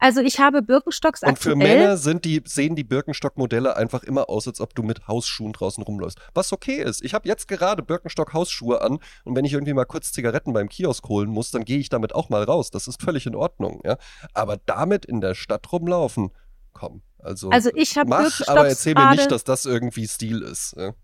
[0.00, 1.54] Also ich habe Birkenstocks Und für.
[1.54, 5.84] Männer sind die, sehen die Birkenstock-Modelle einfach immer aus, als ob du mit Hausschuhen draußen
[5.84, 6.18] rumläufst.
[6.32, 7.04] Was okay ist.
[7.04, 11.06] Ich habe jetzt gerade Birkenstock-Hausschuhe an und wenn ich irgendwie mal kurz Zigaretten beim Kiosk
[11.08, 12.70] holen muss, dann gehe ich damit auch mal raus.
[12.70, 13.82] Das ist völlig in Ordnung.
[13.84, 13.98] Ja?
[14.32, 16.30] Aber damit in der Stadt rumlaufen,
[16.72, 17.02] komm.
[17.18, 20.74] Also, Also ich habe mach, Birkenstocks aber erzähl mir nicht, dass das irgendwie Stil ist.
[20.78, 20.94] Ja?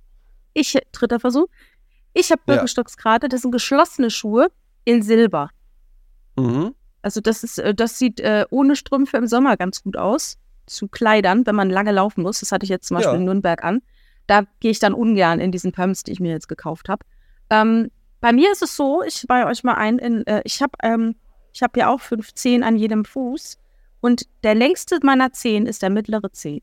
[0.54, 1.48] Ich, dritter Versuch.
[2.14, 2.54] Ich habe Ja.
[2.54, 4.48] Birkenstocks gerade, das sind geschlossene Schuhe
[4.86, 5.50] in Silber.
[6.38, 6.74] Mhm.
[7.06, 10.38] Also das ist, äh, das sieht äh, ohne Strümpfe im Sommer ganz gut aus.
[10.66, 12.40] Zu Kleidern, wenn man lange laufen muss.
[12.40, 13.18] Das hatte ich jetzt zum Beispiel Ja.
[13.20, 13.80] in Nürnberg an.
[14.26, 17.06] Da gehe ich dann ungern in diesen Pumps, die ich mir jetzt gekauft habe.
[17.48, 20.72] Ähm, bei mir ist es so, ich bei euch mal ein, in, äh, ich habe
[20.82, 21.14] ähm,
[21.52, 23.56] ich hab ja auch fünf Zehen an jedem Fuß.
[24.00, 26.60] Und der längste meiner Zehen ist der mittlere Zeh.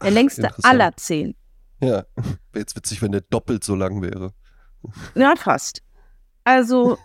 [0.00, 1.36] Der Ach, längste aller Zehen.
[1.82, 4.32] Ja, wäre jetzt witzig, wenn der doppelt so lang wäre.
[5.14, 5.82] Ja, fast.
[6.44, 6.96] Also,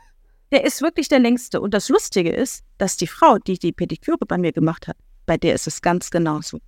[0.52, 1.62] der ist wirklich der längste.
[1.62, 5.38] Und das Lustige ist, dass die Frau, die die Pediküre bei mir gemacht hat, bei
[5.38, 6.60] der ist es ganz genauso.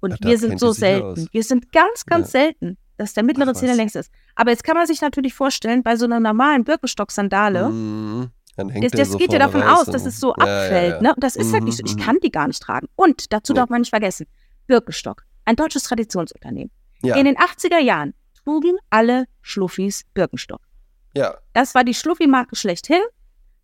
[0.00, 1.28] Und da wir sind so selten.
[1.32, 2.40] Wir sind ganz, ganz Ja.
[2.40, 4.10] selten, dass der mittlere Ach, Zeh der längste ist.
[4.34, 7.66] Aber jetzt kann man sich natürlich vorstellen, bei so einer normalen Birkenstock-Sandale,
[8.56, 10.94] hängt das, das so geht ja davon aus, dass es so Ja, abfällt.
[10.96, 11.02] ja.
[11.02, 11.14] Ne?
[11.14, 11.84] Und das ist halt Mhm, nicht so.
[11.86, 12.00] Ich mhm.
[12.00, 12.88] kann die gar nicht tragen.
[12.96, 14.26] Und dazu darf man nicht vergessen,
[14.66, 16.70] Birkenstock, ein deutsches Traditionsunternehmen.
[17.02, 18.12] In den 80er Jahren
[18.44, 20.60] trugen alle Schluffis Birkenstock.
[21.14, 21.36] Ja.
[21.52, 23.00] Das war die Schluffi-Marke schlechthin.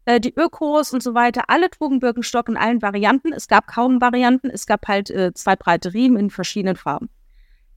[0.05, 3.33] Äh, die Ökos und so weiter, alle trugen Birkenstock in allen Varianten.
[3.33, 4.51] Es gab kaum Varianten.
[4.51, 7.11] Es gab halt äh, zwei breite Riemen in verschiedenen Farben.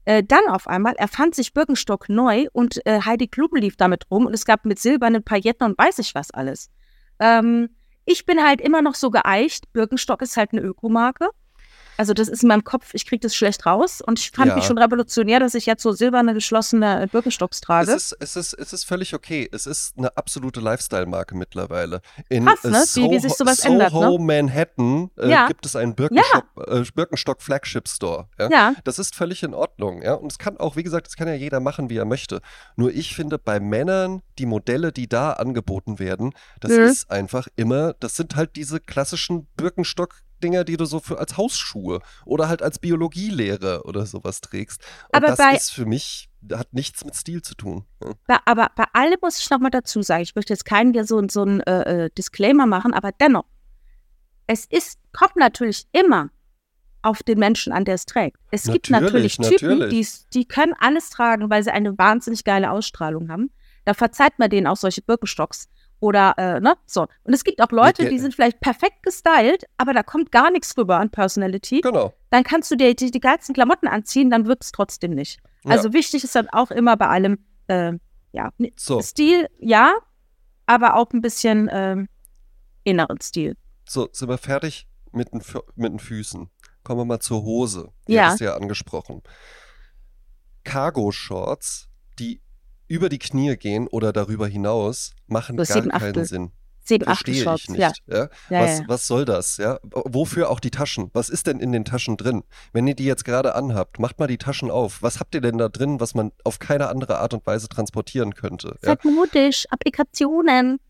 [0.04, 4.26] Äh, dann auf einmal erfand sich Birkenstock neu und äh, Heidi Klum lief damit rum
[4.26, 6.70] und es gab mit silbernen Pailletten und weiß ich was alles.
[7.18, 7.68] Ähm,
[8.06, 9.72] ich bin halt immer noch so geeicht.
[9.72, 11.28] Birkenstock ist halt eine Ökomarke.
[12.00, 14.00] Also das ist in meinem Kopf, ich kriege das schlecht raus.
[14.00, 14.54] Und ich fand Ja.
[14.54, 17.90] mich schon revolutionär, dass ich jetzt so silberne, geschlossene Birkenstocks trage.
[17.92, 19.46] Es ist, es, ist, es ist völlig okay.
[19.52, 22.00] Es ist eine absolute Lifestyle-Marke mittlerweile.
[22.30, 22.70] In Krass, ne?
[22.78, 24.16] äh, Wie- wie sich sowas Soho ändert, ne?
[24.18, 25.46] Manhattan äh, Ja.
[25.46, 28.28] gibt es einen Birkenstock, äh, Birkenstock Flagship Store.
[28.38, 28.48] Ja?
[28.50, 30.14] ja, Das ist völlig in Ordnung, ja.
[30.14, 32.40] Und es kann auch, wie gesagt, das kann ja jeder machen, wie er möchte.
[32.76, 36.78] Nur ich finde, bei Männern, die Modelle, die da angeboten werden, das Mhm.
[36.84, 39.48] ist einfach immer, das sind halt diese klassischen
[40.40, 44.82] Birkenstock-Dinger, die du so für als Hausschuhe oder halt als Biologielehrer oder sowas trägst.
[45.08, 47.84] Und Aber das bei- ist für mich, hat nichts mit Stil zu tun.
[48.26, 51.04] Bei, aber bei allem muss ich noch mal dazu sagen, ich möchte jetzt keinen hier
[51.04, 53.44] so, so einen äh, äh, Disclaimer machen, aber dennoch,
[54.46, 56.30] es ist, kommt natürlich immer
[57.02, 58.36] auf den Menschen an, der es trägt.
[58.50, 59.90] Es gibt Natürlich, natürlich Typen, natürlich.
[60.08, 63.50] die's- die können alles tragen, weil sie eine wahnsinnig geile Ausstrahlung haben.
[63.86, 65.68] Da verzeiht man denen auch solche Birkenstocks.
[66.00, 67.02] Oder, äh, ne, so.
[67.24, 70.76] Und es gibt auch Leute, die sind vielleicht perfekt gestylt, aber da kommt gar nichts
[70.78, 71.82] rüber an Personality.
[71.82, 72.14] Genau.
[72.30, 75.40] Dann kannst du dir die, die geilsten Klamotten anziehen, dann wirkt es trotzdem nicht.
[75.64, 75.72] Ja.
[75.72, 77.92] Also wichtig ist dann auch immer bei allem, äh,
[78.32, 79.02] ja, So.
[79.02, 79.92] Stil, ja,
[80.64, 82.08] aber auch ein bisschen ähm,
[82.84, 83.56] inneren Stil.
[83.86, 85.42] So, sind wir fertig mit den,
[85.76, 86.48] mit den Füßen.
[86.82, 87.92] Kommen wir mal zur Hose.
[88.08, 88.24] Die Ja.
[88.26, 89.22] hattest du ja angesprochen.
[90.64, 91.88] Cargo-Shorts,
[92.18, 92.40] die
[92.90, 96.24] über die Knie gehen oder darüber hinaus, machen Das gar keinen Achtel.
[96.24, 96.50] Sinn.
[96.82, 97.78] Sieben, Verstehe ich nicht.
[97.78, 97.92] ja.
[98.08, 98.28] Ja.
[98.48, 99.58] Ja, was, was soll das?
[99.58, 99.78] Ja?
[99.84, 101.10] Wofür auch die Taschen?
[101.12, 102.42] Was ist denn in den Taschen drin?
[102.72, 105.02] Wenn ihr die jetzt gerade anhabt, macht mal die Taschen auf.
[105.02, 108.34] Was habt ihr denn da drin, was man auf keine andere Art und Weise transportieren
[108.34, 108.74] könnte?
[108.82, 110.80] Seid modisch, Applikationen.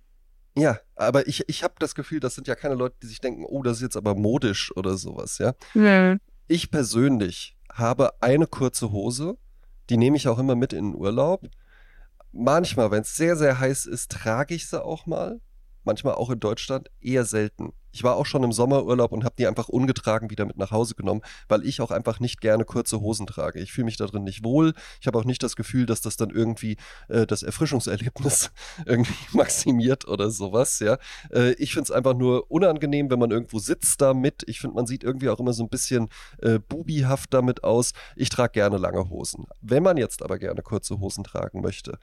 [0.57, 3.45] ja aber ich, ich habe das Gefühl, das sind ja keine Leute, die sich denken,
[3.47, 5.53] oh, das ist jetzt aber modisch oder sowas, ja.
[5.73, 6.19] Hm.
[6.47, 9.37] Ich persönlich habe eine kurze Hose,
[9.91, 11.47] die nehme ich auch immer mit in den Urlaub.
[12.33, 15.41] Manchmal, wenn es sehr, sehr heiß ist, trage ich sie auch mal.
[15.85, 17.73] Manchmal auch in Deutschland eher selten.
[17.93, 20.95] Ich war auch schon im Sommerurlaub und habe die einfach ungetragen wieder mit nach Hause
[20.95, 23.59] genommen, weil ich auch einfach nicht gerne kurze Hosen trage.
[23.61, 24.75] Ich fühle mich da drin nicht wohl.
[25.01, 26.77] Ich habe auch nicht das Gefühl, dass das dann irgendwie
[27.09, 28.53] äh, das Erfrischungserlebnis
[28.87, 30.79] irgendwie maximiert oder sowas.
[30.79, 30.99] Ja,
[31.33, 34.45] äh, ich finde es einfach nur unangenehm, wenn man irgendwo sitzt damit.
[34.47, 36.09] Ich finde, man sieht irgendwie auch immer so ein bisschen
[36.43, 37.93] äh, bubihaft damit aus.
[38.15, 39.47] Ich trage gerne lange Hosen.
[39.63, 41.99] Wenn man jetzt aber gerne kurze Hosen tragen möchte,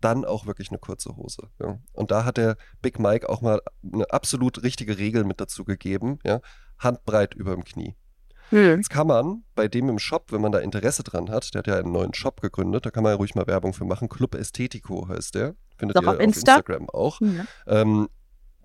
[0.00, 1.48] dann auch wirklich eine kurze Hose.
[1.60, 1.78] Ja.
[1.92, 3.60] Und da hat der Big Mike auch mal
[3.92, 6.18] eine absolut richtige Regel mit dazu gegeben.
[6.24, 6.40] Ja.
[6.78, 7.96] Handbreit über dem Knie.
[8.50, 8.78] Hm.
[8.78, 11.66] Jetzt kann man bei dem im Shop, wenn man da Interesse dran hat, der hat
[11.68, 14.08] ja einen neuen Shop gegründet, da kann man ja ruhig mal Werbung für machen.
[14.08, 15.54] Club Estetico heißt der.
[15.78, 16.56] Findet Doch ihr auf auf Insta?
[16.56, 17.20] Instagram auch.
[17.20, 17.44] Ja.
[17.66, 18.08] Ähm,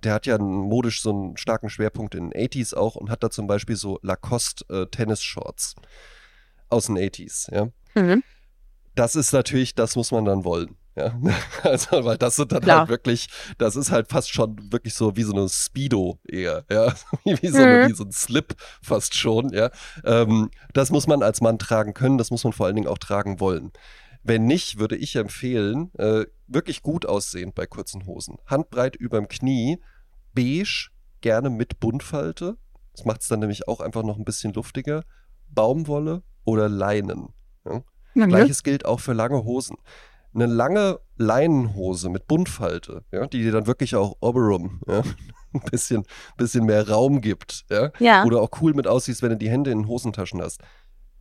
[0.03, 3.29] der hat ja modisch so einen starken Schwerpunkt in den 80s auch und hat da
[3.29, 5.75] zum Beispiel so Lacoste äh, Tennis-Shorts
[6.69, 7.69] aus den 80s, ja.
[7.95, 8.23] Mhm.
[8.95, 10.75] Das ist natürlich, das muss man dann wollen.
[10.95, 11.13] Ja,
[11.63, 12.79] also, weil das sind dann Klar.
[12.79, 13.27] halt wirklich,
[13.57, 16.93] das ist halt fast schon wirklich so wie so eine Speedo eher, ja,
[17.25, 17.89] wie so, eine, Mhm.
[17.89, 19.71] wie so ein Slip fast schon, ja.
[20.05, 22.97] Ähm, das muss man als Mann tragen können, das muss man vor allen Dingen auch
[22.97, 23.71] tragen wollen.
[24.23, 28.37] Wenn nicht, würde ich empfehlen, äh, wirklich gut aussehend bei kurzen Hosen.
[28.47, 29.79] Handbreit überm Knie,
[30.33, 30.89] beige,
[31.21, 32.57] gerne mit Buntfalte.
[32.93, 35.03] Das macht es dann nämlich auch einfach noch ein bisschen luftiger.
[35.49, 37.33] Baumwolle oder Leinen.
[37.65, 37.83] Ja?
[38.15, 38.27] Ja, ne?
[38.27, 39.77] Gleiches gilt auch für lange Hosen.
[40.35, 45.01] Eine lange Leinenhose mit Buntfalte, ja, die dir dann wirklich auch Oberum ja,
[45.53, 46.03] ein bisschen,
[46.37, 48.25] bisschen mehr Raum gibt, ja, Ja.
[48.25, 50.59] wo du auch cool mit aussiehst, wenn du die Hände in den Hosentaschen hast.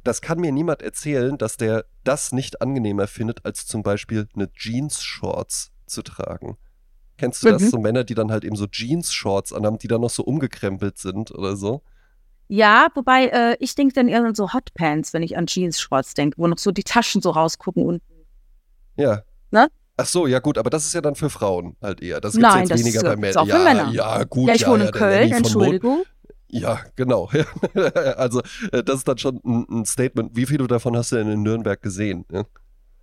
[0.03, 4.53] Das kann mir niemand erzählen, dass der das nicht angenehmer findet, als zum Beispiel eine
[4.53, 6.59] Jeans-Shorts zu tragen.
[7.17, 7.62] Kennst du das?
[7.62, 7.69] Mhm.
[7.69, 11.31] So Männer, die dann halt eben so Jeans-Shorts anhaben, die dann noch so umgekrempelt sind
[11.31, 11.83] oder so.
[12.49, 16.37] Ja, wobei äh, ich denke dann eher an so Hotpants, wenn ich an Jeans-Shorts denke,
[16.37, 18.03] wo noch so die Taschen so rausgucken und
[18.97, 19.23] Ja.
[19.51, 19.69] Ne?
[19.97, 22.21] Ach so, ja gut, aber das ist ja dann für Frauen halt eher.
[22.21, 23.37] Das Nein, jetzt das weniger ist- bei Männern.
[23.39, 23.91] auch für ja, Männer.
[23.93, 24.49] ja, gut.
[24.49, 26.03] ja, ich wohne ja, in Köln, Entschuldigung.
[26.49, 27.31] Ja, genau.
[28.17, 28.41] also,
[28.73, 30.37] äh, das ist dann schon ein, Statement.
[30.37, 32.25] Wie viele davon hast du denn in Nürnberg gesehen?
[32.31, 32.45] Ja?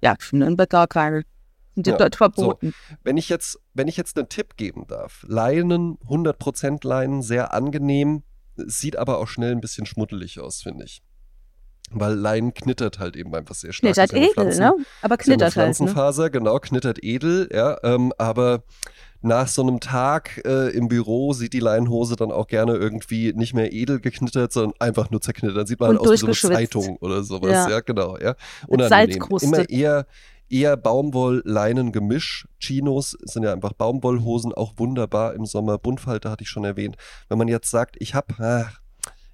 [0.01, 1.23] Ja, für Nürnberg gar keine.
[1.75, 2.73] Sind ja, dort verboten.
[3.03, 8.23] Wenn ich jetzt, wenn ich jetzt einen Tipp geben darf, Leinen, 100% Leinen, sehr angenehm,
[8.55, 11.01] sieht aber auch schnell ein bisschen schmuddelig aus, finde ich.
[11.93, 13.93] Weil Leinen knittert halt eben einfach sehr stark.
[13.93, 14.73] Knittert edel, Pflanzen- ne?
[15.01, 15.73] Aber knittert halt, ne?
[15.75, 18.63] Pflanzenfaser, genau, knittert edel, ja, ähm, aber
[19.23, 23.53] nach so einem Tag äh, im Büro sieht die Leinenhose dann auch gerne irgendwie nicht
[23.53, 25.57] mehr edel geknittert, sondern einfach nur zerknittert.
[25.57, 26.55] Dann sieht man halt aus wie so eine.
[26.55, 27.69] Zeitung oder sowas, Ja.
[27.69, 28.33] ja, genau, ja.
[28.67, 29.19] Unangenehm.
[29.43, 30.07] Immer eher,
[30.49, 32.47] eher Baumwoll-Leinen-Gemisch.
[32.59, 35.77] Chinos sind ja einfach Baumwollhosen, auch wunderbar im Sommer.
[35.77, 36.97] Buntfalter hatte ich schon erwähnt.
[37.29, 38.33] Wenn man jetzt sagt, ich habe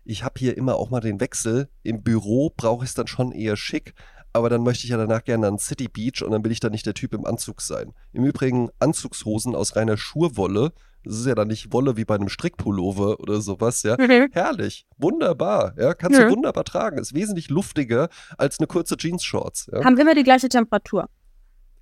[0.08, 1.70] ich habe hier immer auch mal den Wechsel.
[1.84, 3.93] Im Büro brauche ich es dann schon eher schick,
[4.34, 6.72] aber dann möchte ich ja danach gerne an City Beach und dann will ich dann
[6.72, 7.93] nicht der Typ im Anzug sein.
[8.14, 10.72] Im Übrigen Anzugshosen aus reiner Schurwolle.
[11.03, 13.95] Das ist ja dann nicht Wolle wie bei einem Strickpullover oder sowas, ja.
[13.97, 14.30] Mhm.
[14.32, 15.93] Herrlich, wunderbar, ja.
[15.93, 16.26] Kannst Ja.
[16.28, 16.97] du wunderbar tragen.
[16.97, 19.84] Ist wesentlich luftiger als eine kurze Jeans-Shorts, ja.
[19.86, 21.08] Haben immer die gleiche Temperatur.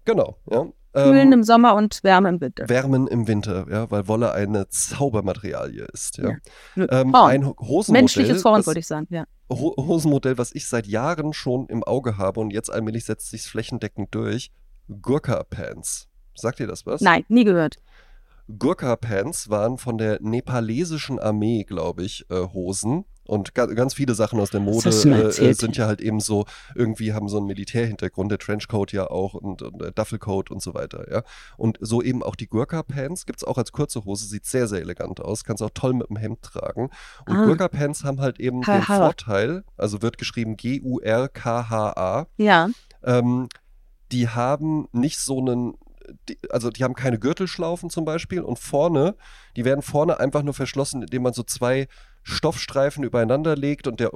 [0.05, 0.65] Genau, ja.
[0.95, 2.67] Kühlen Ähm, im Sommer und Wärme im Winter.
[2.69, 6.31] Wärmen im Winter, ja, weil Wolle eine Zaubermaterialie ist, ja.
[6.75, 6.85] Ja.
[7.01, 9.25] Ähm, ein Ho- Hosenmodell, Menschliches Horn, würde ich sagen, ja.
[9.51, 13.43] Ho Hosenmodell, was ich seit Jahren schon im Auge habe und jetzt allmählich setzt sich
[13.43, 14.51] flächendeckend durch.
[15.01, 16.07] Gurkha Pants.
[16.35, 17.01] Sagt ihr das was?
[17.01, 17.77] Nein, nie gehört.
[18.59, 23.05] Gurkha Pants waren von der nepalesischen Armee, glaube ich, äh, Hosen.
[23.27, 26.45] Und ga ganz viele Sachen aus der Mode äh, äh, sind ja halt eben so,
[26.75, 30.73] irgendwie haben so einen Militärhintergrund, der Trenchcoat ja auch und, und der Duffelcoat und so
[30.73, 31.23] weiter, ja.
[31.57, 34.67] Und so eben auch die Gurkha Pants gibt es auch als kurze Hose, sieht sehr,
[34.67, 36.89] sehr elegant aus, kannst auch toll mit dem Hemd tragen.
[37.27, 37.45] Und Ah.
[37.45, 38.97] Gurkha Pants haben halt eben Ha- den ha.
[38.97, 42.69] Vorteil, also wird geschrieben G-U-R-K-H-A, Ja.
[43.03, 43.49] ähm,
[44.11, 45.73] die haben nicht so einen,
[46.29, 49.15] die, also die haben keine Gürtelschlaufen zum Beispiel und vorne,
[49.55, 51.87] die werden vorne einfach nur verschlossen, indem man so zwei
[52.27, 54.09] Stoffstreifen übereinander legt und der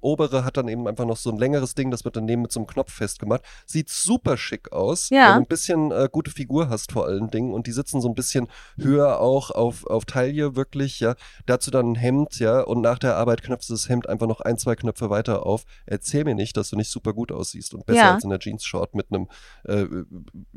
[0.00, 2.60] obere hat dann eben einfach noch so ein längeres Ding, das wird daneben mit so
[2.60, 3.42] einem Knopf festgemacht.
[3.66, 5.30] Sieht super schick aus, Ja.
[5.30, 8.08] wenn du ein bisschen äh, gute Figur hast vor allen Dingen und die sitzen so
[8.08, 8.46] ein bisschen
[8.78, 11.16] höher auch auf, auf Taille wirklich, ja.
[11.46, 14.40] Dazu dann ein Hemd, ja, und nach der Arbeit knöpfst du das Hemd einfach noch
[14.40, 15.64] ein, zwei Knöpfe weiter auf.
[15.86, 18.14] Erzähl mir nicht, dass du nicht super gut aussiehst und besser Ja.
[18.14, 19.26] als in der Jeans-Short mit einem
[19.64, 19.86] äh,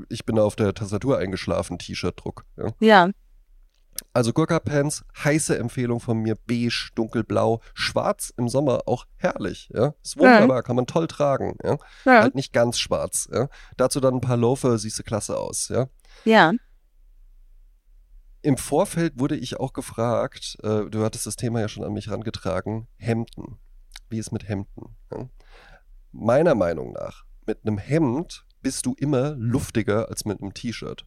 [0.09, 2.45] Ich bin auf der Tastatur eingeschlafen T-Shirt-Druck.
[2.55, 2.67] Ja.
[2.79, 3.09] Ja.
[4.13, 9.93] Also Gurkha Pants, heiße Empfehlung von mir, beige, dunkelblau, schwarz im Sommer auch herrlich, ja.
[10.03, 11.77] Ist wunderbar, kann man toll tragen, ja.
[12.05, 12.21] Ja.
[12.21, 13.49] Halt nicht ganz schwarz, ja.
[13.77, 15.87] Dazu dann ein paar Loafer, siehst du klasse aus, ja.
[16.25, 16.53] Ja.
[18.41, 22.07] Im Vorfeld wurde ich auch gefragt, äh, du hattest das Thema ja schon an mich
[22.07, 23.59] herangetragen, Hemden.
[24.09, 24.95] Wie ist mit Hemden?
[25.11, 25.29] Ja?
[26.11, 31.05] Meiner Meinung nach, mit einem Hemd bist du immer luftiger als mit einem T-Shirt.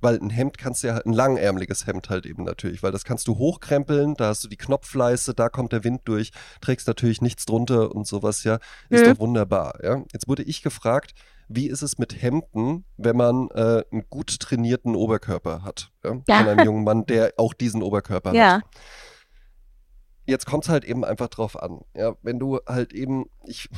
[0.00, 3.26] Weil ein Hemd kannst du ja, ein langärmeliges Hemd halt eben natürlich, weil das kannst
[3.28, 7.46] du hochkrempeln, da hast du die Knopfleiste, da kommt der Wind durch, trägst natürlich nichts
[7.46, 8.58] drunter und sowas, ja,
[8.90, 9.12] ist Mhm.
[9.14, 10.02] doch wunderbar, ja.
[10.12, 11.14] Jetzt wurde ich gefragt,
[11.48, 16.36] wie ist es mit Hemden, wenn man äh, einen gut trainierten Oberkörper hat, ja, Ja.
[16.38, 18.54] von einem jungen Mann, der auch diesen Oberkörper Ja.
[18.56, 18.64] hat.
[20.26, 23.68] Jetzt kommt es halt eben einfach drauf an, ja, wenn du halt eben, ich,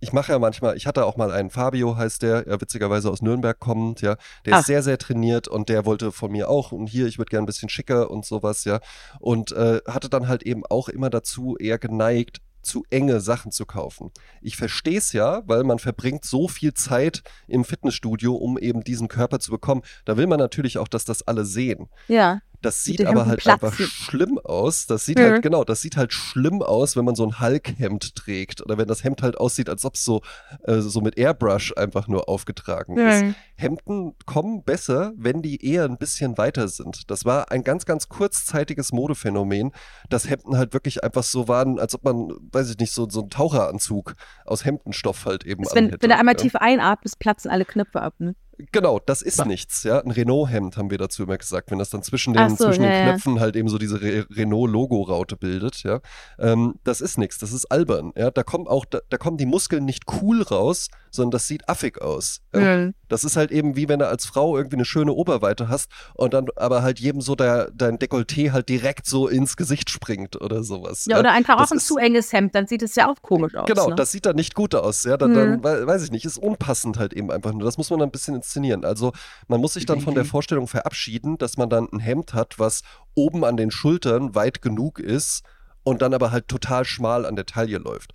[0.00, 3.22] ich mache ja manchmal, ich hatte auch mal einen Fabio, heißt der, ja, witzigerweise aus
[3.22, 4.60] Nürnberg kommend, ja, der Ach.
[4.60, 7.44] ist sehr, sehr trainiert und der wollte von mir auch und hier, ich würde gern
[7.44, 8.80] ein bisschen schicker und sowas, ja,
[9.20, 13.64] und äh, hatte dann halt eben auch immer dazu eher geneigt, zu enge Sachen zu
[13.64, 14.10] kaufen.
[14.42, 19.08] Ich verstehe es ja, weil man verbringt so viel Zeit im Fitnessstudio, um eben diesen
[19.08, 19.82] Körper zu bekommen.
[20.04, 21.88] Da will man natürlich auch, dass das alle sehen.
[22.08, 22.40] Ja.
[22.66, 23.64] Das sieht aber halt platzen.
[23.68, 24.86] einfach schlimm aus.
[24.86, 25.22] Das sieht Mhm.
[25.22, 28.60] halt, genau, das sieht halt schlimm aus, wenn man so ein Hulk-Hemd trägt.
[28.62, 30.22] Oder wenn das Hemd halt aussieht, als ob es so,
[30.64, 33.22] äh, so mit Airbrush einfach nur aufgetragen ist.
[33.22, 33.34] Mhm.
[33.56, 37.10] Hemden kommen besser, wenn die eher ein bisschen weiter sind.
[37.10, 39.72] Das war ein ganz, ganz kurzzeitiges Modephänomen,
[40.10, 43.20] dass Hemden halt wirklich einfach so waren, als ob man, weiß ich nicht, so, so
[43.20, 44.14] einen Taucheranzug
[44.44, 46.42] aus Hemdenstoff halt eben Das, wenn, wenn du einmal ja.
[46.42, 48.14] tief einatmest, platzen alle Knöpfe ab.
[48.18, 48.34] Ne?
[48.72, 50.00] Genau, das ist nichts, ja.
[50.00, 52.88] Ein Renault-Hemd haben wir dazu immer gesagt, wenn das dann zwischen den, so, zwischen ja,
[52.90, 53.10] den ja.
[53.12, 56.00] Knöpfen halt eben so diese Re Renault-Logo-Raute bildet, ja.
[56.38, 58.30] Ähm, das ist nichts, das ist albern, ja.
[58.30, 62.00] Da kommen auch, da, da kommen die Muskeln nicht cool raus, sondern das sieht affig
[62.00, 62.40] aus.
[62.54, 62.76] Ja?
[62.78, 62.94] Mhm.
[63.08, 66.34] Das ist halt eben wie wenn du als Frau irgendwie eine schöne Oberweite hast und
[66.34, 70.62] dann aber halt jedem so der, dein Dekolleté halt direkt so ins Gesicht springt oder
[70.64, 71.06] sowas.
[71.08, 73.22] Ja, oder einfach Das auch ein ist- zu enges Hemd, dann sieht es ja auch
[73.22, 73.66] komisch aus.
[73.66, 73.94] Genau, ne?
[73.94, 75.04] das sieht dann nicht gut aus.
[75.04, 75.64] Ja, dann, dann Mhm.
[75.64, 77.62] wei- weiß ich nicht, ist unpassend halt eben einfach nur.
[77.64, 78.84] Das muss man dann ein bisschen inszenieren.
[78.84, 79.12] Also
[79.48, 80.30] man muss sich dann von der Okay.
[80.30, 82.82] Vorstellung verabschieden, dass man dann ein Hemd hat, was
[83.14, 85.42] oben an den Schultern weit genug ist
[85.82, 88.12] und dann aber halt total schmal an der Taille läuft.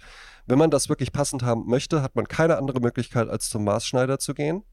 [0.47, 4.19] Wenn man das wirklich passend haben möchte, hat man keine andere Möglichkeit, als zum Maßschneider
[4.19, 4.63] zu gehen.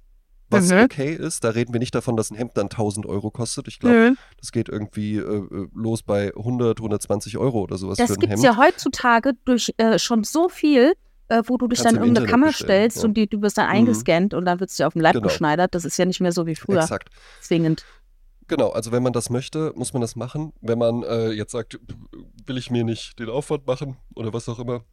[0.50, 0.84] Was Mhm.
[0.84, 3.68] okay ist, da reden wir nicht davon, dass ein Hemd dann 1000 Euro kostet.
[3.68, 4.16] Ich glaube, Mhm.
[4.40, 8.42] das geht irgendwie äh, äh, los bei 100, 120 Euro oder sowas Das gibt es
[8.42, 10.94] ja heutzutage durch äh, schon so viel,
[11.28, 13.04] äh, wo du dich Kannst dann in irgendeine Internet Kammer stellst ja.
[13.04, 13.72] und die, du wirst dann Mhm.
[13.72, 15.26] eingescannt und dann wird es dir auf dem Leib Genau.
[15.28, 15.74] geschneidert.
[15.74, 17.10] Das ist ja nicht mehr so wie früher Exakt.
[17.40, 17.84] zwingend.
[18.46, 20.52] Genau, also wenn man das möchte, muss man das machen.
[20.62, 21.78] Wenn man äh, jetzt sagt,
[22.46, 24.84] will ich mir nicht den Aufwand machen oder was auch immer,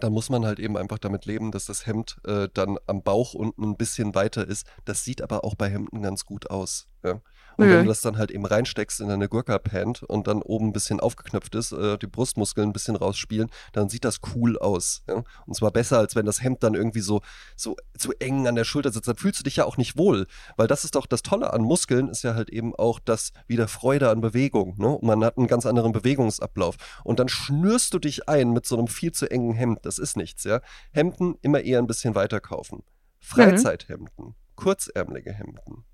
[0.00, 3.32] dann muss man halt eben einfach damit leben, dass das Hemd äh, dann am Bauch
[3.32, 4.66] unten ein bisschen weiter ist.
[4.84, 6.88] Das sieht aber auch bei Hemden ganz gut aus.
[7.04, 7.20] Ja?
[7.56, 10.72] Und wenn du das dann halt eben reinsteckst in deine Gurka-Pant und dann oben ein
[10.72, 15.02] bisschen aufgeknöpft ist, äh, die Brustmuskeln ein bisschen rausspielen, dann sieht das cool aus.
[15.08, 15.22] Ja?
[15.46, 17.20] Und zwar besser, als wenn das Hemd dann irgendwie so,
[17.56, 19.08] so zu eng an der Schulter sitzt.
[19.08, 20.26] Dann fühlst du dich ja auch nicht wohl.
[20.56, 23.68] Weil das ist doch das Tolle an Muskeln, ist ja halt eben auch das wieder
[23.68, 24.74] Freude an Bewegung.
[24.78, 24.88] Ne?
[24.88, 26.76] Und man hat einen ganz anderen Bewegungsablauf.
[27.04, 29.80] Und dann schnürst du dich ein mit so einem viel zu engen Hemd.
[29.82, 30.60] Das ist nichts, ja.
[30.92, 32.82] Hemden immer eher ein bisschen weiter kaufen.
[33.20, 35.84] Freizeithemden, kurzärmelige Hemden.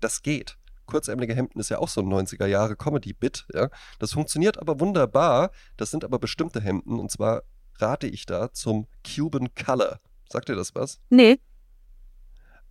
[0.00, 3.68] Das geht kurzärmelige Hemden ist ja auch so ein 90er Jahre Comedy-Bit, ja.
[3.98, 5.50] Das funktioniert aber wunderbar.
[5.76, 7.42] Das sind aber bestimmte Hemden und zwar
[7.78, 9.98] rate ich da zum Cuban Color.
[10.30, 11.00] Sagt ihr das was?
[11.10, 11.38] Nee.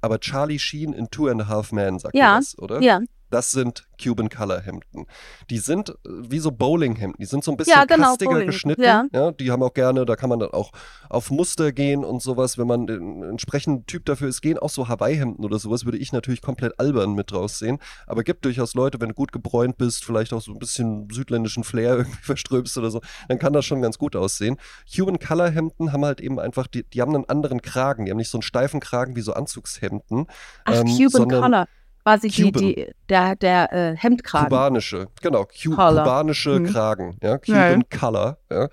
[0.02, 2.82] Aber Charlie Sheen in Two and a Half Men sagt Ja, ihr das, oder?
[2.82, 3.00] Ja.
[3.32, 5.08] Das sind Cuban Color Hemden.
[5.50, 7.18] Die sind äh, wie so Bowling-Hemden.
[7.20, 8.82] Die sind so ein bisschen Ja, genau, kastiger Bowling, geschnitten.
[8.84, 9.32] ja.
[9.32, 10.72] die haben auch gerne, da kann man dann auch
[11.10, 12.58] auf Muster gehen und sowas.
[12.58, 16.12] Wenn man den entsprechenden Typ dafür ist, gehen auch so Hawaii-Hemden oder sowas, würde ich
[16.12, 17.80] natürlich komplett albern mit draus sehen.
[18.06, 21.64] Aber gibt durchaus Leute, wenn du gut gebräunt bist, vielleicht auch so ein bisschen südländischen
[21.64, 24.58] Flair irgendwie verströmst oder so, dann kann das schon ganz gut aussehen.
[24.94, 28.06] Cuban Color Hemden haben halt eben einfach, die, die haben einen anderen Kragen.
[28.06, 30.28] Die haben nicht so einen steifen Kragen wie so Anzugshemden.
[30.66, 31.68] Ach, ähm, Cuban Color.
[32.04, 34.50] Quasi die, die, der, der äh, Hemdkragen.
[34.50, 36.04] Kubanische, genau, Cu Color.
[36.04, 36.66] kubanische Mhm.
[36.68, 38.68] Kragen, ja, Cuban Color, ja.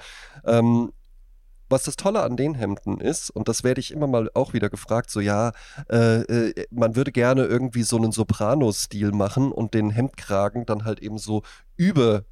[0.45, 0.93] Ähm,
[1.71, 4.71] was das Tolle an den Hemden ist, und das werde ich immer mal auch wieder
[4.71, 5.53] gefragt, so ja,
[5.91, 11.01] äh, äh, man würde gerne irgendwie so einen Soprano-Stil machen und den Hemdkragen dann halt
[11.01, 11.43] eben so
[11.77, 12.25] über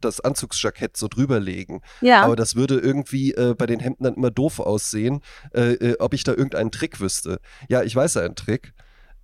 [0.00, 1.80] das Anzugsjackett so drüberlegen.
[2.00, 2.22] Ja.
[2.22, 5.20] Aber das würde irgendwie äh, bei den Hemden dann immer doof aussehen,
[5.54, 7.40] äh, äh, ob ich da irgendeinen Trick wüsste.
[7.68, 8.74] Ja, ich weiß einen Trick.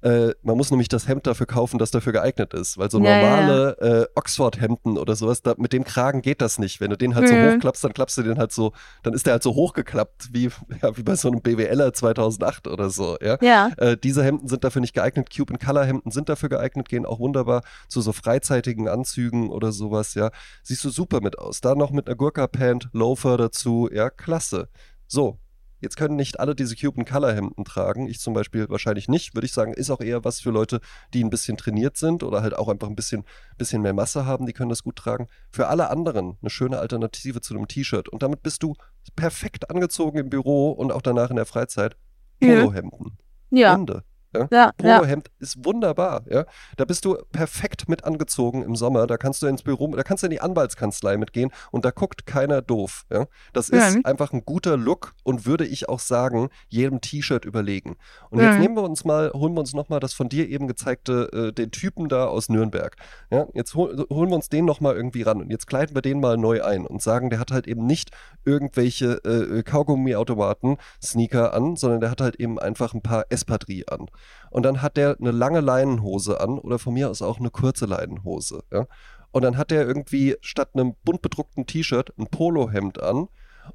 [0.02, 2.78] Äh, man muss nämlich das Hemd dafür kaufen, das dafür geeignet ist.
[2.78, 6.58] Weil so Ja, ja, normale äh, Oxford-Hemden oder sowas, da, mit dem Kragen geht das
[6.58, 6.80] nicht.
[6.80, 7.54] Wenn du den halt so Mhm.
[7.54, 8.72] hochklappst, dann klappst du den halt so,
[9.02, 10.50] dann ist der halt so hochgeklappt, wie,
[10.82, 13.16] ja, wie bei so einem BWLer 2008 oder so.
[13.20, 13.36] Ja?
[13.40, 13.70] ja.
[13.76, 15.28] Äh, diese Hemden sind dafür nicht geeignet.
[15.34, 20.14] Cuban Color Hemden sind dafür geeignet, gehen auch wunderbar zu so freizeitigen Anzügen oder sowas,
[20.14, 20.30] ja.
[20.62, 21.60] Siehst du super mit aus.
[21.60, 24.68] Da noch mit einer Gurka-Pant, Loafer dazu, ja, klasse.
[25.06, 25.38] So.
[25.80, 28.06] Jetzt können nicht alle diese Cuban Color Hemden tragen.
[28.06, 29.34] Ich zum Beispiel wahrscheinlich nicht.
[29.34, 30.80] Würde ich sagen, ist auch eher was für Leute,
[31.14, 33.24] die ein bisschen trainiert sind oder halt auch einfach ein bisschen,
[33.56, 34.46] bisschen mehr Masse haben.
[34.46, 35.28] Die können das gut tragen.
[35.50, 38.08] Für alle anderen eine schöne Alternative zu einem T-Shirt.
[38.08, 38.74] Und damit bist du
[39.16, 41.96] perfekt angezogen im Büro und auch danach in der Freizeit.
[42.42, 42.60] Ja.
[42.60, 43.18] Polohemden.
[43.50, 43.74] Ja.
[43.74, 44.04] Ende.
[44.34, 44.48] Ja?
[44.50, 44.70] Ja.
[44.82, 44.98] Ja.
[44.98, 46.44] Polohemd ist wunderbar, ja.
[46.76, 49.06] Da bist du perfekt mit angezogen im Sommer.
[49.06, 52.26] Da kannst du ins Büro, da kannst du in die Anwaltskanzlei mitgehen und da guckt
[52.26, 53.26] keiner doof, ja.
[53.52, 54.00] Das ist Ja.
[54.04, 57.96] einfach ein guter Look und würde ich auch sagen, jedem T-Shirt überlegen.
[58.30, 58.58] Und jetzt Ja.
[58.58, 61.70] nehmen wir uns mal, holen wir uns nochmal das von dir eben gezeigte, äh, den
[61.70, 62.96] Typen da aus Nürnberg.
[63.30, 66.20] Ja, jetzt hol, holen wir uns den nochmal irgendwie ran und jetzt kleiden wir den
[66.20, 68.10] mal neu ein und sagen, der hat halt eben nicht
[68.44, 74.06] irgendwelche äh, Kaugummi-Automaten, Sneaker an, sondern der hat halt eben einfach ein paar Espadrilles an.
[74.50, 77.86] Und dann hat der eine lange Leinenhose an oder von mir aus auch eine kurze
[77.86, 78.64] Leinenhose.
[78.72, 78.86] Ja?
[79.32, 83.28] Und dann hat der irgendwie statt einem bunt bedruckten T-Shirt ein Polohemd an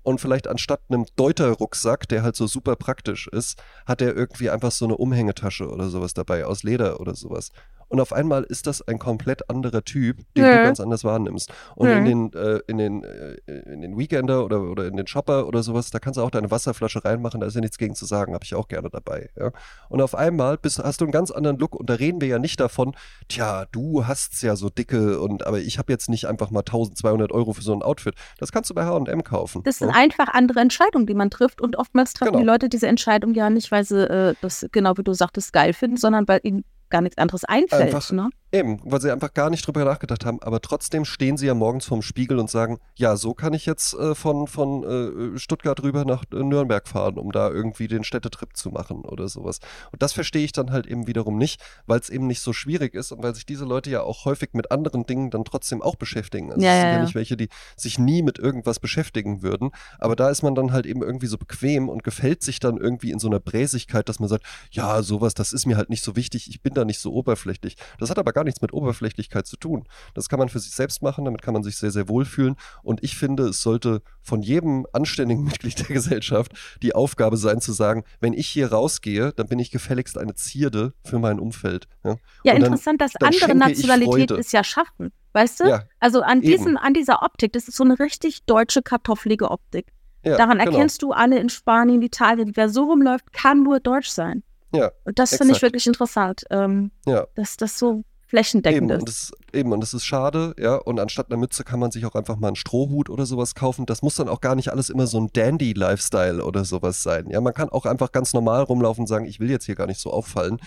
[0.03, 4.71] und vielleicht anstatt einem Deuter-Rucksack, der halt so super praktisch ist, hat er irgendwie einfach
[4.71, 7.51] so eine Umhängetasche oder sowas dabei, aus Leder oder sowas.
[7.88, 10.57] Und auf einmal ist das ein komplett anderer Typ, den Ja.
[10.57, 11.51] du ganz anders wahrnimmst.
[11.75, 11.97] Und Ja.
[11.97, 13.36] in den, äh, in den, äh,
[13.71, 16.51] in den Weekender oder, oder in den Shopper oder sowas, da kannst du auch deine
[16.51, 19.29] Wasserflasche reinmachen, da ist ja nichts gegen zu sagen, habe ich auch gerne dabei.
[19.39, 19.51] Ja?
[19.89, 22.39] Und auf einmal bist, hast du einen ganz anderen Look und da reden wir ja
[22.39, 22.95] nicht davon,
[23.29, 27.31] tja, du hast's ja so dicke und aber ich habe jetzt nicht einfach mal 1200
[27.31, 28.15] Euro für so ein Outfit.
[28.39, 29.61] Das kannst du bei H&M kaufen.
[29.63, 29.95] Das sind ja?
[29.95, 31.61] einfach andere Entscheidungen, die man trifft.
[31.61, 32.39] Und oftmals treffen Genau.
[32.39, 35.73] die Leute diese Entscheidung ja nicht, weil sie äh, das, genau wie du sagtest, geil
[35.73, 36.63] finden, sondern weil ihnen
[36.95, 37.81] gar nichts anderes einfällt.
[37.93, 38.29] Einfach- ne?
[38.56, 41.88] Eben, weil sie einfach gar nicht drüber nachgedacht haben, aber trotzdem stehen sie ja morgens
[41.88, 46.06] vorm Spiegel und sagen, ja, so kann ich jetzt äh, von, von äh, Stuttgart rüber
[46.06, 49.60] nach äh, Nürnberg fahren, um da irgendwie den Städtetrip zu machen oder sowas.
[49.91, 52.93] Und das verstehe ich dann halt eben wiederum nicht, weil es eben nicht so schwierig
[52.93, 55.97] ist und weil sich diese Leute ja auch häufig mit anderen Dingen dann trotzdem auch
[55.97, 56.53] beschäftigen.
[56.53, 59.72] Also Ja, es sind ja, ja nicht welche, die sich nie mit irgendwas beschäftigen würden,
[59.99, 63.12] aber da ist man dann halt eben irgendwie so bequem und gefällt sich dann irgendwie
[63.12, 66.16] in so einer Bräsigkeit, dass man sagt, ja, sowas, das ist mir halt nicht so
[66.16, 67.76] wichtig, ich bin da nicht so oberflächlich.
[67.99, 69.83] Das hat aber gar nichts mit Oberflächlichkeit zu tun.
[70.13, 72.55] Das kann man für sich selbst machen, damit kann man sich sehr, sehr wohlfühlen.
[72.83, 77.73] Und ich finde, es sollte von jedem anständigen Mitglied der Gesellschaft die Aufgabe sein, zu
[77.73, 81.87] sagen, wenn ich hier rausgehe, dann bin ich gefälligst eine Zierde für mein Umfeld.
[82.03, 84.35] Ja, Ja, dann- interessant, dass dann andere schenke ich Nationalität Freude.
[84.39, 85.11] es ja schaffen.
[85.33, 85.65] Weißt du?
[85.67, 86.47] ja, Also an, Eben.
[86.51, 89.87] diesen, an dieser Optik, das ist so eine richtig deutsche kartoffelige Optik.
[90.23, 90.71] ja Daran genau.
[90.71, 94.43] erkennst du alle in Spanien, Italien, wer so rumläuft, kann nur deutsch sein.
[94.73, 97.27] Ja, Und das finde ich wirklich interessant, ähm, Ja.
[97.35, 98.03] dass das so
[98.36, 99.33] flächendeckend Eben und, ist.
[99.33, 100.75] es, eben, und es ist schade, ja.
[100.75, 103.86] Und anstatt einer Mütze kann man sich auch einfach mal einen Strohhut oder sowas kaufen.
[103.86, 107.29] Das muss dann auch gar nicht alles immer so ein Dandy-Lifestyle oder sowas sein.
[107.29, 109.88] Ja, man kann auch einfach ganz normal rumlaufen und sagen, ich will jetzt hier gar
[109.88, 110.59] nicht so auffallen.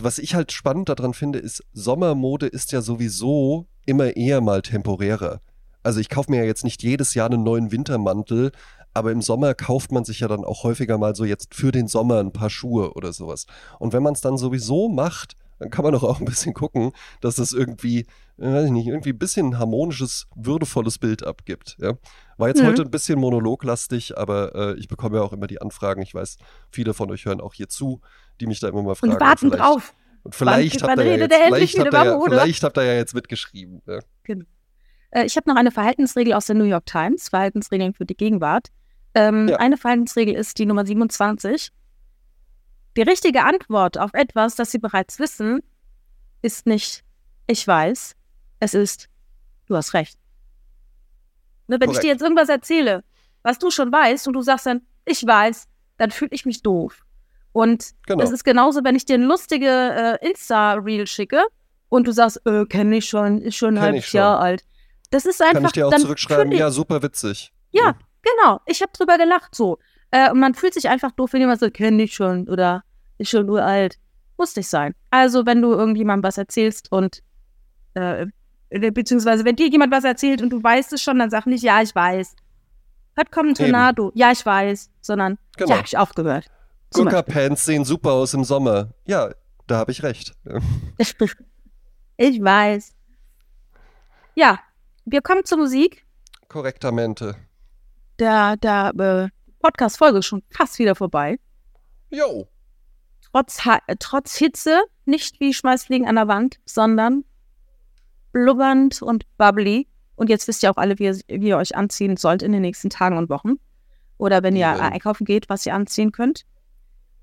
[0.00, 5.40] was ich halt spannend daran finde, ist, Sommermode ist ja sowieso immer eher mal temporärer.
[5.82, 8.52] Also ich kaufe mir ja jetzt nicht jedes Jahr einen neuen Wintermantel,
[8.94, 11.88] aber im Sommer kauft man sich ja dann auch häufiger mal so jetzt für den
[11.88, 13.46] Sommer ein paar Schuhe oder sowas.
[13.78, 16.92] Und wenn man es dann sowieso macht, dann kann man doch auch ein bisschen gucken,
[17.20, 18.00] dass das irgendwie,
[18.38, 21.76] äh, weiß ich nicht, irgendwie ein bisschen ein harmonisches, würdevolles Bild abgibt.
[21.78, 21.94] Ja?
[22.36, 22.66] War jetzt mhm.
[22.66, 26.02] heute ein bisschen monologlastig, aber äh, ich bekomme ja auch immer die Anfragen.
[26.02, 26.36] Ich weiß,
[26.70, 28.00] viele von euch hören auch hier zu,
[28.40, 29.12] die mich da immer mal fragen.
[29.12, 29.94] Und warten drauf.
[30.24, 33.14] Und vielleicht, habt, ihr ja jetzt, vielleicht, habt, ihr ja, vielleicht habt ihr ja jetzt
[33.14, 33.82] mitgeschrieben.
[33.86, 34.00] Ja.
[34.24, 34.44] Genau.
[35.10, 38.68] Äh, ich habe noch eine Verhaltensregel aus der New York Times, Verhaltensregeln für die Gegenwart.
[39.14, 39.56] Ähm, ja.
[39.56, 41.70] Eine Verhaltensregel ist die Nummer 27.
[42.96, 45.62] Die richtige Antwort auf etwas, das Sie bereits wissen,
[46.42, 47.04] ist nicht
[47.46, 48.14] ich weiß,
[48.60, 49.08] es ist
[49.66, 50.18] du hast recht.
[51.68, 51.96] Ne, wenn Korrekt.
[51.96, 53.04] ich dir jetzt irgendwas erzähle,
[53.42, 55.66] was du schon weißt und du sagst dann ich weiß,
[55.98, 57.04] dann fühle ich mich doof.
[57.52, 58.22] Und genau.
[58.22, 61.42] es ist genauso, wenn ich dir ein lustige äh, Insta-Reel schicke
[61.88, 64.64] und du sagst, äh, kenne ich schon, ist schon ein halbes Jahr alt.
[65.10, 65.54] Das ist einfach.
[65.54, 67.52] Kann ich dir auch zurückschreiben, ja, super witzig.
[67.70, 67.94] Ja, ja.
[68.22, 68.60] genau.
[68.66, 69.78] Ich habe drüber gelacht so.
[70.12, 72.84] Äh, und man fühlt sich einfach doof, wenn jemand so, kenne ich schon oder
[73.18, 73.98] ist schon uralt.
[74.38, 74.94] Muss nicht sein.
[75.10, 77.22] Also, wenn du irgendjemandem was erzählst und
[77.94, 78.26] äh,
[78.70, 81.82] beziehungsweise wenn dir jemand was erzählt und du weißt es schon, dann sag nicht, ja,
[81.82, 82.36] ich weiß.
[83.14, 84.18] Hört kommt ein Tornado, Eben.
[84.18, 85.70] ja, ich weiß, sondern genau.
[85.70, 86.46] ja, hab ich aufgehört.
[86.92, 88.94] Guckerpants sehen super aus im Sommer.
[89.06, 89.30] Ja,
[89.66, 90.34] da habe ich recht.
[92.16, 92.94] ich weiß.
[94.34, 94.58] Ja,
[95.04, 96.06] wir kommen zur Musik.
[96.48, 97.36] Korrektamente.
[98.18, 99.28] Der, der äh,
[99.62, 101.38] Podcast-Folge schon fast wieder vorbei.
[102.10, 102.48] Jo.
[103.30, 103.58] Trotz,
[103.98, 107.24] trotz Hitze, nicht wie Schmeißfliegen an der Wand, sondern
[108.32, 109.88] blubbernd und bubbly.
[110.16, 112.62] Und jetzt wisst ihr auch alle, wie ihr, wie ihr euch anziehen sollt in den
[112.62, 113.54] nächsten Tagen und Wochen.
[114.18, 114.76] Oder wenn ihr ja.
[114.76, 116.44] einkaufen geht, was ihr anziehen könnt.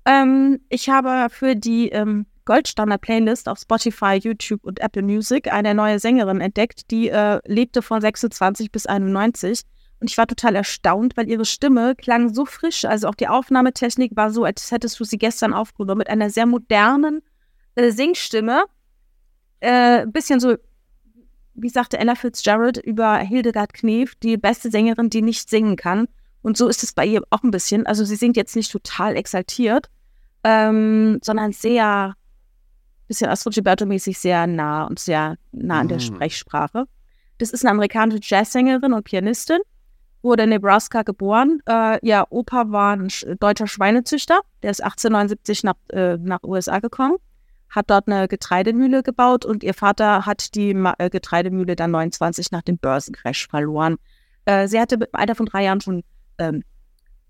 [0.04, 5.98] Ähm, ich habe für die ähm, Goldstandard-Playlist auf Spotify, YouTube und Apple Music eine neue
[5.98, 9.62] Sängerin entdeckt, die äh, lebte von 26 bis 91.
[10.00, 12.86] Und ich war total erstaunt, weil ihre Stimme klang so frisch.
[12.86, 16.46] Also auch die Aufnahmetechnik war so, als hättest du sie gestern aufgenommen, mit einer sehr
[16.46, 17.22] modernen
[17.74, 18.64] äh, Singstimme.
[19.60, 20.56] Äh, bisschen so,
[21.54, 26.08] wie sagte Ella Fitzgerald über Hildegard Knef, die beste Sängerin, die nicht singen kann.
[26.42, 27.86] Und so ist es bei ihr auch ein bisschen.
[27.86, 29.90] Also sie singt jetzt nicht total exaltiert,
[30.44, 32.14] ähm, sondern sehr,
[33.06, 36.02] bisschen Astro Gilberto-mäßig sehr nah und sehr nah an der mhm.
[36.02, 36.86] Sprechsprache.
[37.36, 39.60] Das ist eine amerikanische Jazzsängerin und Pianistin,
[40.22, 41.60] wurde in Nebraska geboren.
[41.66, 43.08] Äh, ihr Opa war ein
[43.38, 47.16] deutscher Schweinezüchter, der ist 1879 nach, äh, nach USA gekommen,
[47.68, 52.62] hat dort eine Getreidemühle gebaut und ihr Vater hat die äh, Getreidemühle dann 29 nach
[52.62, 53.96] dem Börsencrash verloren.
[54.44, 56.02] Äh, sie hatte im Alter von drei Jahren schon
[56.38, 56.62] ähm,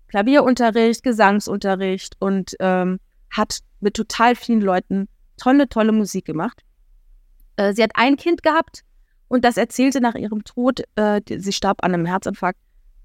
[0.07, 6.61] Klavierunterricht, Gesangsunterricht und ähm, hat mit total vielen Leuten tolle, tolle Musik gemacht.
[7.55, 8.83] Äh, sie hat ein Kind gehabt
[9.27, 12.59] und das erzählte nach ihrem Tod, äh, sie starb an einem Herzinfarkt,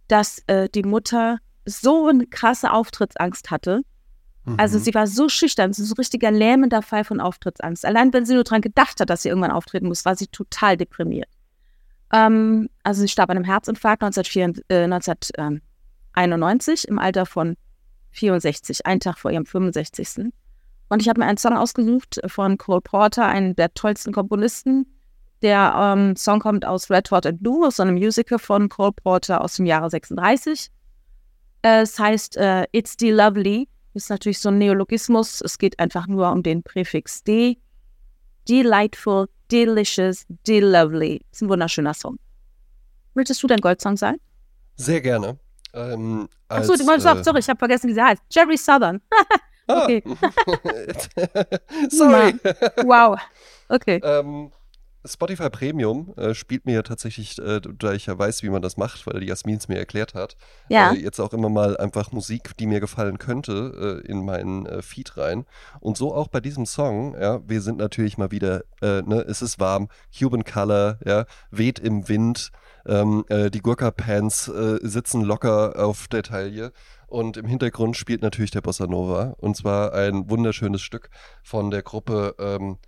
[0.08, 3.82] dass äh, die Mutter so eine krasse Auftrittsangst hatte.
[4.44, 4.60] Also mhm.
[4.60, 7.84] Also sie war so schüchtern, so ein richtiger lähmender Fall von Auftrittsangst.
[7.84, 10.76] Allein wenn sie nur daran gedacht hat, dass sie irgendwann auftreten muss, war sie total
[10.76, 11.28] deprimiert.
[12.12, 15.62] Ähm, also sie starb an einem Herzinfarkt 1994, äh, 19,
[16.12, 17.56] 91 im Alter von
[18.12, 20.32] 64, einen Tag vor ihrem 65.
[20.88, 24.86] Und ich habe mir einen Song ausgesucht von Cole Porter, einem der tollsten Komponisten.
[25.42, 29.42] Der ähm, Song kommt aus Red Hot and Blue, aus einem Musical von Cole Porter
[29.42, 30.70] aus dem Jahre 36.
[31.62, 33.68] Es heißt äh, It's the Lovely.
[33.94, 35.40] Ist natürlich so ein Neologismus.
[35.40, 37.58] Es geht einfach nur um den Präfix D.
[38.48, 41.22] Delightful, delicious, delovely.
[41.32, 42.18] Ist ein wunderschöner Song.
[43.14, 44.16] Möchtest du dein Goldsong sein?
[44.76, 45.38] Sehr gerne.
[45.72, 48.22] Ähm, Achso, du wolltest äh, sorry, ich habe vergessen, wie sie heißt.
[48.30, 49.00] Jerry Southern.
[49.68, 49.82] Ah.
[49.82, 50.00] okay.
[51.90, 52.34] sorry.
[52.84, 53.18] wow.
[53.68, 54.00] Okay.
[54.04, 54.52] Ähm,
[55.06, 58.76] Spotify Premium äh, spielt mir ja tatsächlich, äh, da ich ja weiß, wie man das
[58.76, 60.36] macht, weil die Jasmin es mir erklärt hat,
[60.68, 60.92] ja.
[60.92, 64.82] äh, jetzt auch immer mal einfach Musik, die mir gefallen könnte, äh, in meinen äh,
[64.82, 65.46] Feed rein.
[65.80, 69.42] Und so auch bei diesem Song, ja, wir sind natürlich mal wieder, äh, ne, es
[69.42, 72.50] ist warm, Cuban Color, ja, weht im Wind,
[72.86, 76.72] ähm, äh, die Gurka-Pants äh, sitzen locker auf der Taille.
[77.08, 79.34] Und im Hintergrund spielt natürlich der Bossa Nova.
[79.38, 81.10] Und zwar ein wunderschönes Stück
[81.42, 82.78] von der Gruppe, ähm,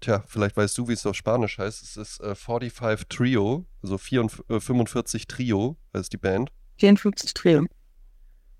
[0.00, 1.82] tja, vielleicht weißt du, wie es auf Spanisch heißt.
[1.82, 6.50] Es ist äh, 45 Trio, also 44, 45 äh, Trio heißt die Band.
[6.78, 7.66] 54 Trio.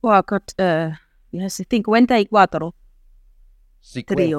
[0.03, 0.93] Oh Gott, äh,
[1.30, 1.66] wie heißt es?
[1.68, 2.30] 54.
[4.07, 4.39] Trio.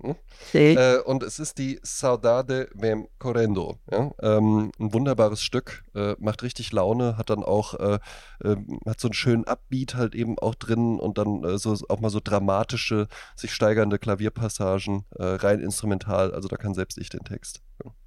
[0.00, 0.16] 54.
[0.52, 0.78] Hm?
[0.78, 3.78] Äh, und es ist die Saudade Vem Correndo.
[3.90, 4.10] Ja?
[4.20, 7.98] Ähm, ein wunderbares Stück, äh, macht richtig Laune, hat dann auch, äh,
[8.44, 12.00] ähm, hat so einen schönen Upbeat halt eben auch drin und dann äh, so auch
[12.00, 16.32] mal so dramatische, sich steigernde Klavierpassagen, äh, rein instrumental.
[16.32, 17.60] Also da kann selbst ich den Text.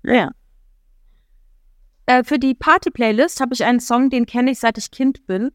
[0.04, 0.14] Ja.
[0.14, 0.32] ja.
[2.06, 5.52] Äh, für die Party-Playlist habe ich einen Song, den kenne ich seit ich Kind bin.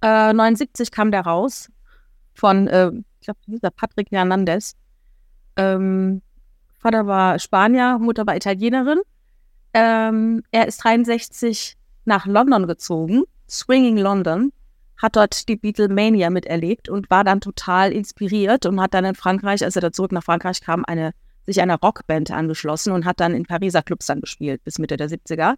[0.00, 1.72] 79 kam der raus
[2.32, 4.76] von, ich glaube, dieser Patrick Hernandez.
[5.58, 6.22] Ähm,
[6.78, 9.00] Vater war Spanier, Mutter war Italienerin.
[9.74, 14.52] Ähm, er ist 63 nach London gezogen, Swinging London,
[14.96, 19.62] hat dort die Beatlemania miterlebt und war dann total inspiriert und hat dann in Frankreich,
[19.62, 21.12] als er da zurück nach Frankreich kam, eine,
[21.44, 25.10] sich einer Rockband angeschlossen und hat dann in Pariser Clubs dann gespielt bis Mitte der
[25.10, 25.54] 70er.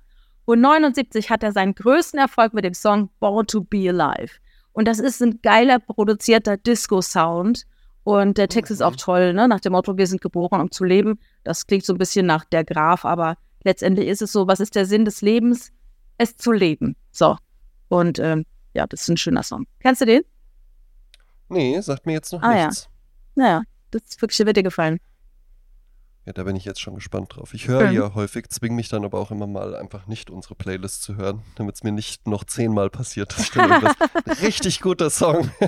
[0.46, 4.34] Und 79 hat er seinen größten Erfolg mit dem Song Born to Be Alive.
[4.72, 7.66] Und das ist ein geiler produzierter Disco-Sound
[8.04, 8.96] und der Text ist auch mhm.
[8.96, 9.48] toll, ne?
[9.48, 11.18] nach dem Motto, wir sind geboren, um zu leben.
[11.44, 14.74] Das klingt so ein bisschen nach der Graf, aber letztendlich ist es so, was ist
[14.74, 15.72] der Sinn des Lebens?
[16.18, 16.96] Es zu leben.
[17.10, 17.36] So.
[17.88, 18.44] Und ähm,
[18.74, 19.66] ja, das ist ein schöner Song.
[19.80, 20.22] Kennst du den?
[21.48, 22.84] Nee, sagt mir jetzt noch ah, nichts.
[22.84, 22.90] Ja.
[23.34, 25.00] Naja, das ist wirklich, wird dir gefallen.
[26.26, 27.54] Ja, da bin ich jetzt schon gespannt drauf.
[27.54, 27.96] Ich höre mhm.
[27.96, 31.42] ja häufig, zwinge mich dann aber auch immer mal einfach nicht unsere Playlist zu hören,
[31.56, 35.50] damit es mir nicht noch zehnmal passiert, dass ich dann irgendwas richtig guter Song.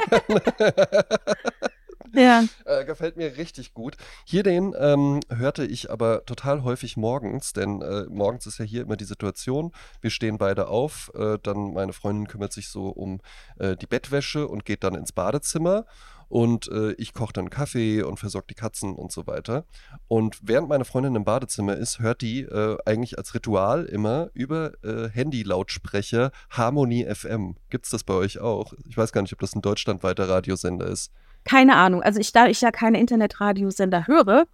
[2.14, 2.44] Ja.
[2.64, 3.96] Äh, gefällt mir richtig gut.
[4.24, 8.82] Hier den ähm, hörte ich aber total häufig morgens, denn äh, morgens ist ja hier
[8.82, 13.20] immer die Situation, wir stehen beide auf, äh, dann meine Freundin kümmert sich so um
[13.58, 15.86] äh, die Bettwäsche und geht dann ins Badezimmer
[16.32, 19.66] und äh, ich koche dann Kaffee und versorge die Katzen und so weiter.
[20.08, 24.72] Und während meine Freundin im Badezimmer ist, hört die äh, eigentlich als Ritual immer über
[24.82, 27.56] äh, Handy-Lautsprecher Harmony FM.
[27.68, 28.72] Gibt es das bei euch auch?
[28.88, 31.12] Ich weiß gar nicht, ob das ein deutschlandweiter Radiosender ist.
[31.44, 32.02] Keine Ahnung.
[32.02, 34.46] Also ich, da ich ja keine Internetradiosender höre,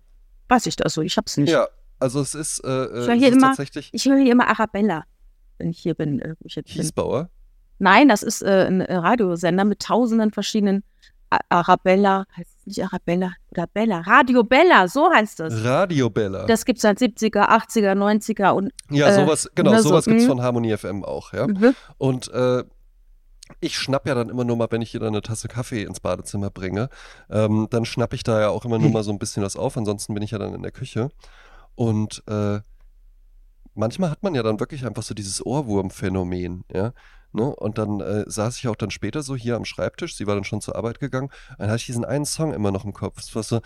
[0.49, 1.03] weiß ich das so.
[1.03, 1.51] Ich hab's nicht.
[1.51, 1.67] Ja,
[2.01, 3.55] also es ist, äh, äh ich höre hier, immer,
[3.93, 5.05] ich höre hier immer Arabella,
[5.59, 6.21] wenn ich hier bin.
[6.21, 7.25] Äh, ich Hiesbauer?
[7.25, 7.31] Bin.
[7.81, 10.83] Nein, das ist äh, ein Radiosender mit tausenden verschiedenen
[11.51, 15.65] Arabella, heißt es nicht Arabella oder Bella, Radio Bella, so heißt das.
[15.65, 16.47] Radio Bella.
[16.47, 18.73] Das gibt es seit 70er, 80er, 90er und.
[18.91, 20.31] Ja, sowas, äh, genau, sowas so, gibt es mhm.
[20.31, 21.47] von Harmonie FM auch, ja.
[21.47, 21.75] Mhm.
[21.99, 22.65] Und äh,
[23.61, 26.01] ich schnapp ja dann immer nur mal, wenn ich hier dann eine Tasse Kaffee ins
[26.01, 26.89] Badezimmer bringe,
[27.31, 29.77] ähm, dann schnapp ich da ja auch immer nur mal so ein bisschen was auf,
[29.77, 31.11] ansonsten bin ich ja dann in der Küche.
[31.75, 32.61] Und äh,
[33.75, 36.93] manchmal hat man ja dann wirklich einfach so dieses Ohrwurmphänomen, ja.
[37.33, 37.55] Ne?
[37.55, 40.45] Und dann äh, saß ich auch dann später so hier am Schreibtisch, sie war dann
[40.45, 41.29] schon zur Arbeit gegangen,
[41.59, 43.19] dann hatte ich diesen einen Song immer noch im Kopf.
[43.21, 43.61] Es war so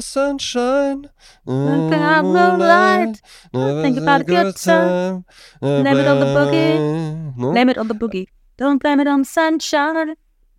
[0.00, 1.08] Sunshine,
[1.44, 3.20] Light,
[3.52, 5.24] think about a good time,
[5.60, 8.26] blame it on the boogie, blame it on the boogie.
[8.58, 10.16] Don't blame it on sunshine.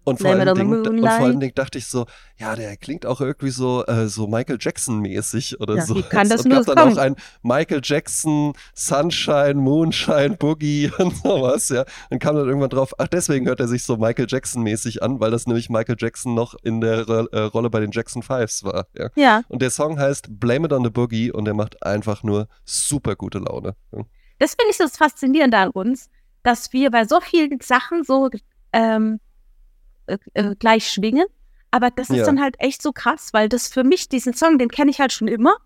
[0.08, 2.06] Und vor, allen Dingen, und vor allen Dingen dachte ich so,
[2.38, 5.95] ja, der klingt auch irgendwie so, äh, so Michael Jackson-mäßig oder ja, so.
[5.95, 11.14] Wie kann das und nur gab dann auch ein Michael Jackson, Sunshine, Moonshine, Boogie und
[11.18, 11.84] sowas, ja.
[12.10, 15.30] Und kam dann irgendwann drauf, ach, deswegen hört er sich so Michael Jackson-mäßig an, weil
[15.30, 18.88] das nämlich Michael Jackson noch in der äh, Rolle bei den Jackson Fives war.
[18.98, 19.10] Ja?
[19.18, 19.41] ja.
[19.50, 23.18] Und der Song heißt Blame It on the Boogie und der macht einfach nur super
[23.18, 23.76] gute Laune.
[24.39, 26.10] Das finde ich so faszinierend an uns
[26.48, 28.30] dass wir bei so vielen Sachen so
[28.72, 29.20] ähm,
[30.06, 31.26] äh, äh, gleich schwingen.
[31.72, 32.26] Aber das ist ja.
[32.26, 35.12] dann halt echt so krass, weil das für mich, diesen Song, den kenne ich halt
[35.12, 35.58] schon immer.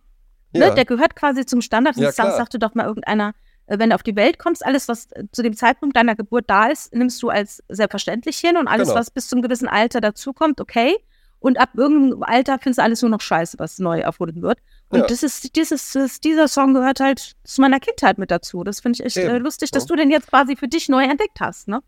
[0.54, 0.62] Ne?
[0.62, 0.70] Ja.
[0.72, 1.96] Der gehört quasi zum Standard.
[1.98, 3.34] Ja, das sagte doch mal irgendeiner,
[3.68, 6.46] äh, wenn du auf die Welt kommst, alles, was äh, zu dem Zeitpunkt deiner Geburt
[6.48, 9.00] da ist, nimmst du als selbstverständlich hin und alles, genau.
[9.00, 10.98] was bis zum gewissen Alter dazukommt, okay.
[11.42, 14.60] Und ab irgendeinem Alter findest du alles nur noch scheiße, was neu erfunden wird.
[14.90, 15.08] Und ja.
[15.08, 18.64] das ist, dieses, das, dieser Song gehört halt zu meiner Kindheit mit dazu.
[18.64, 19.88] Das finde ich echt äh, lustig, dass ja.
[19.88, 21.82] du den jetzt quasi für dich neu entdeckt hast, ne?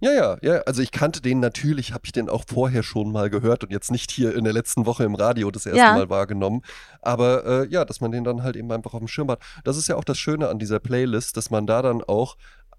[0.00, 0.60] Ja, ja, ja.
[0.60, 3.90] Also ich kannte den natürlich, habe ich den auch vorher schon mal gehört und jetzt
[3.90, 5.92] nicht hier in der letzten Woche im Radio das erste ja.
[5.92, 6.62] Mal wahrgenommen.
[7.02, 9.40] Aber äh, ja, dass man den dann halt eben einfach auf dem Schirm hat.
[9.64, 12.36] Das ist ja auch das Schöne an dieser Playlist, dass man da dann auch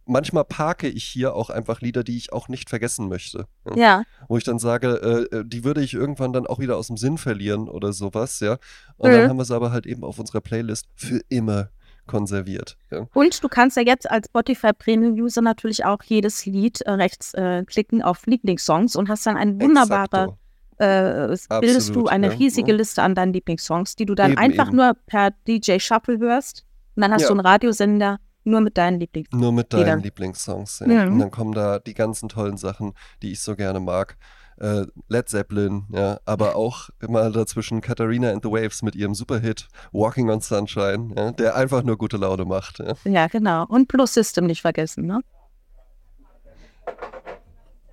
[0.10, 3.46] manchmal parke ich hier auch einfach Lieder, die ich auch nicht vergessen möchte.
[3.66, 3.76] Ja.
[3.76, 4.04] ja.
[4.28, 6.98] Wo ich dann sage, äh, äh, die würde ich irgendwann dann auch wieder aus dem
[6.98, 8.58] Sinn verlieren oder sowas, ja.
[8.98, 9.16] Und mhm.
[9.16, 11.70] dann haben wir es aber halt eben auf unserer Playlist für immer
[12.08, 12.76] konserviert.
[12.92, 13.08] Ja.
[13.14, 17.34] Und du kannst ja jetzt als Spotify Premium User natürlich auch jedes Lied äh, rechts
[17.36, 20.38] äh, klicken auf Lieblingssongs und hast dann ein wunderbarer
[20.80, 22.78] äh, bildest du eine ja, riesige ja.
[22.78, 24.78] Liste an deinen Lieblingssongs, die du dann eben, einfach eben.
[24.78, 26.66] nur per DJ Shuffle hörst.
[26.96, 28.18] Und dann hast du einen Radiosender
[28.50, 29.42] nur mit deinen Lieblingssongs.
[29.42, 30.02] Nur mit deinen.
[30.02, 30.80] Lieblingssongs.
[30.80, 31.06] Ja.
[31.06, 31.14] Mhm.
[31.14, 34.18] Und dann kommen da die ganzen tollen Sachen, die ich so gerne mag.
[34.58, 39.70] Äh, Led Zeppelin, ja, aber auch immer dazwischen Katharina and the Waves mit ihrem Superhit
[39.94, 42.80] Walking on Sunshine, ja, der einfach nur gute Laune macht.
[42.80, 43.66] Ja, ja genau.
[43.68, 45.22] Und Plus System nicht vergessen, ne?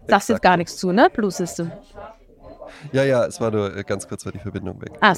[0.08, 1.08] Sagst jetzt gar nichts zu, ne?
[1.12, 1.70] Plus System.
[2.92, 4.90] Ja, ja, es war nur äh, ganz kurz war die Verbindung weg.
[5.00, 5.14] Ah,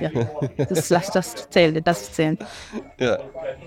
[0.00, 0.10] ja.
[0.68, 2.38] Das, lass das zählen, das zählen.
[2.98, 3.18] Ja,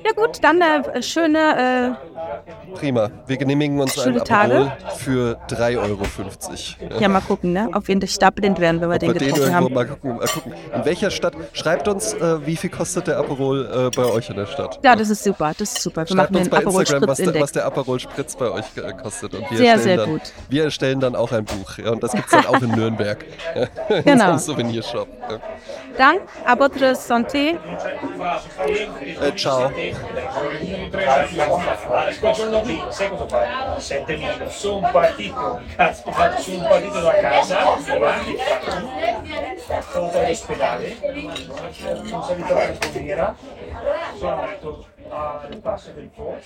[0.03, 1.97] Ja gut, dann äh, schöne,
[2.75, 3.09] prima.
[3.27, 4.19] Wir genehmigen uns einen.
[4.21, 6.95] Aperol für 3,50 Euro.
[6.95, 7.69] äh, ja mal gucken, ne?
[7.73, 9.73] Auf jeden Fall da blind werden, wenn wir Ob den wir den getroffen irgendwo haben.
[9.73, 10.53] mal gucken, mal gucken.
[10.75, 11.33] In welcher Stadt?
[11.53, 14.79] Schreibt uns, äh, wie viel kostet der Aperol äh, bei euch in der Stadt.
[14.83, 16.01] Ja, das ist super, das ist super.
[16.01, 18.49] Wir Schreibt machen uns den bei Aperol Instagram, was, der- was der Aperol Spritz bei
[18.51, 19.33] euch äh, kostet.
[19.35, 20.21] Und wir Sehr, sehr dann, gut.
[20.49, 21.77] Wir erstellen dann auch ein Buch.
[21.77, 23.20] Ja, und das gibt es dann auch in Nürnberg.
[23.21, 23.71] Geschmack.
[24.05, 24.25] Genau.
[24.25, 25.07] so ein Souvenirshop.
[25.29, 25.39] Ja.
[25.97, 27.57] Dann, à votre santé.
[29.21, 29.71] Äh, ciao.
[44.21, 46.37] sono andato alle passe del Po,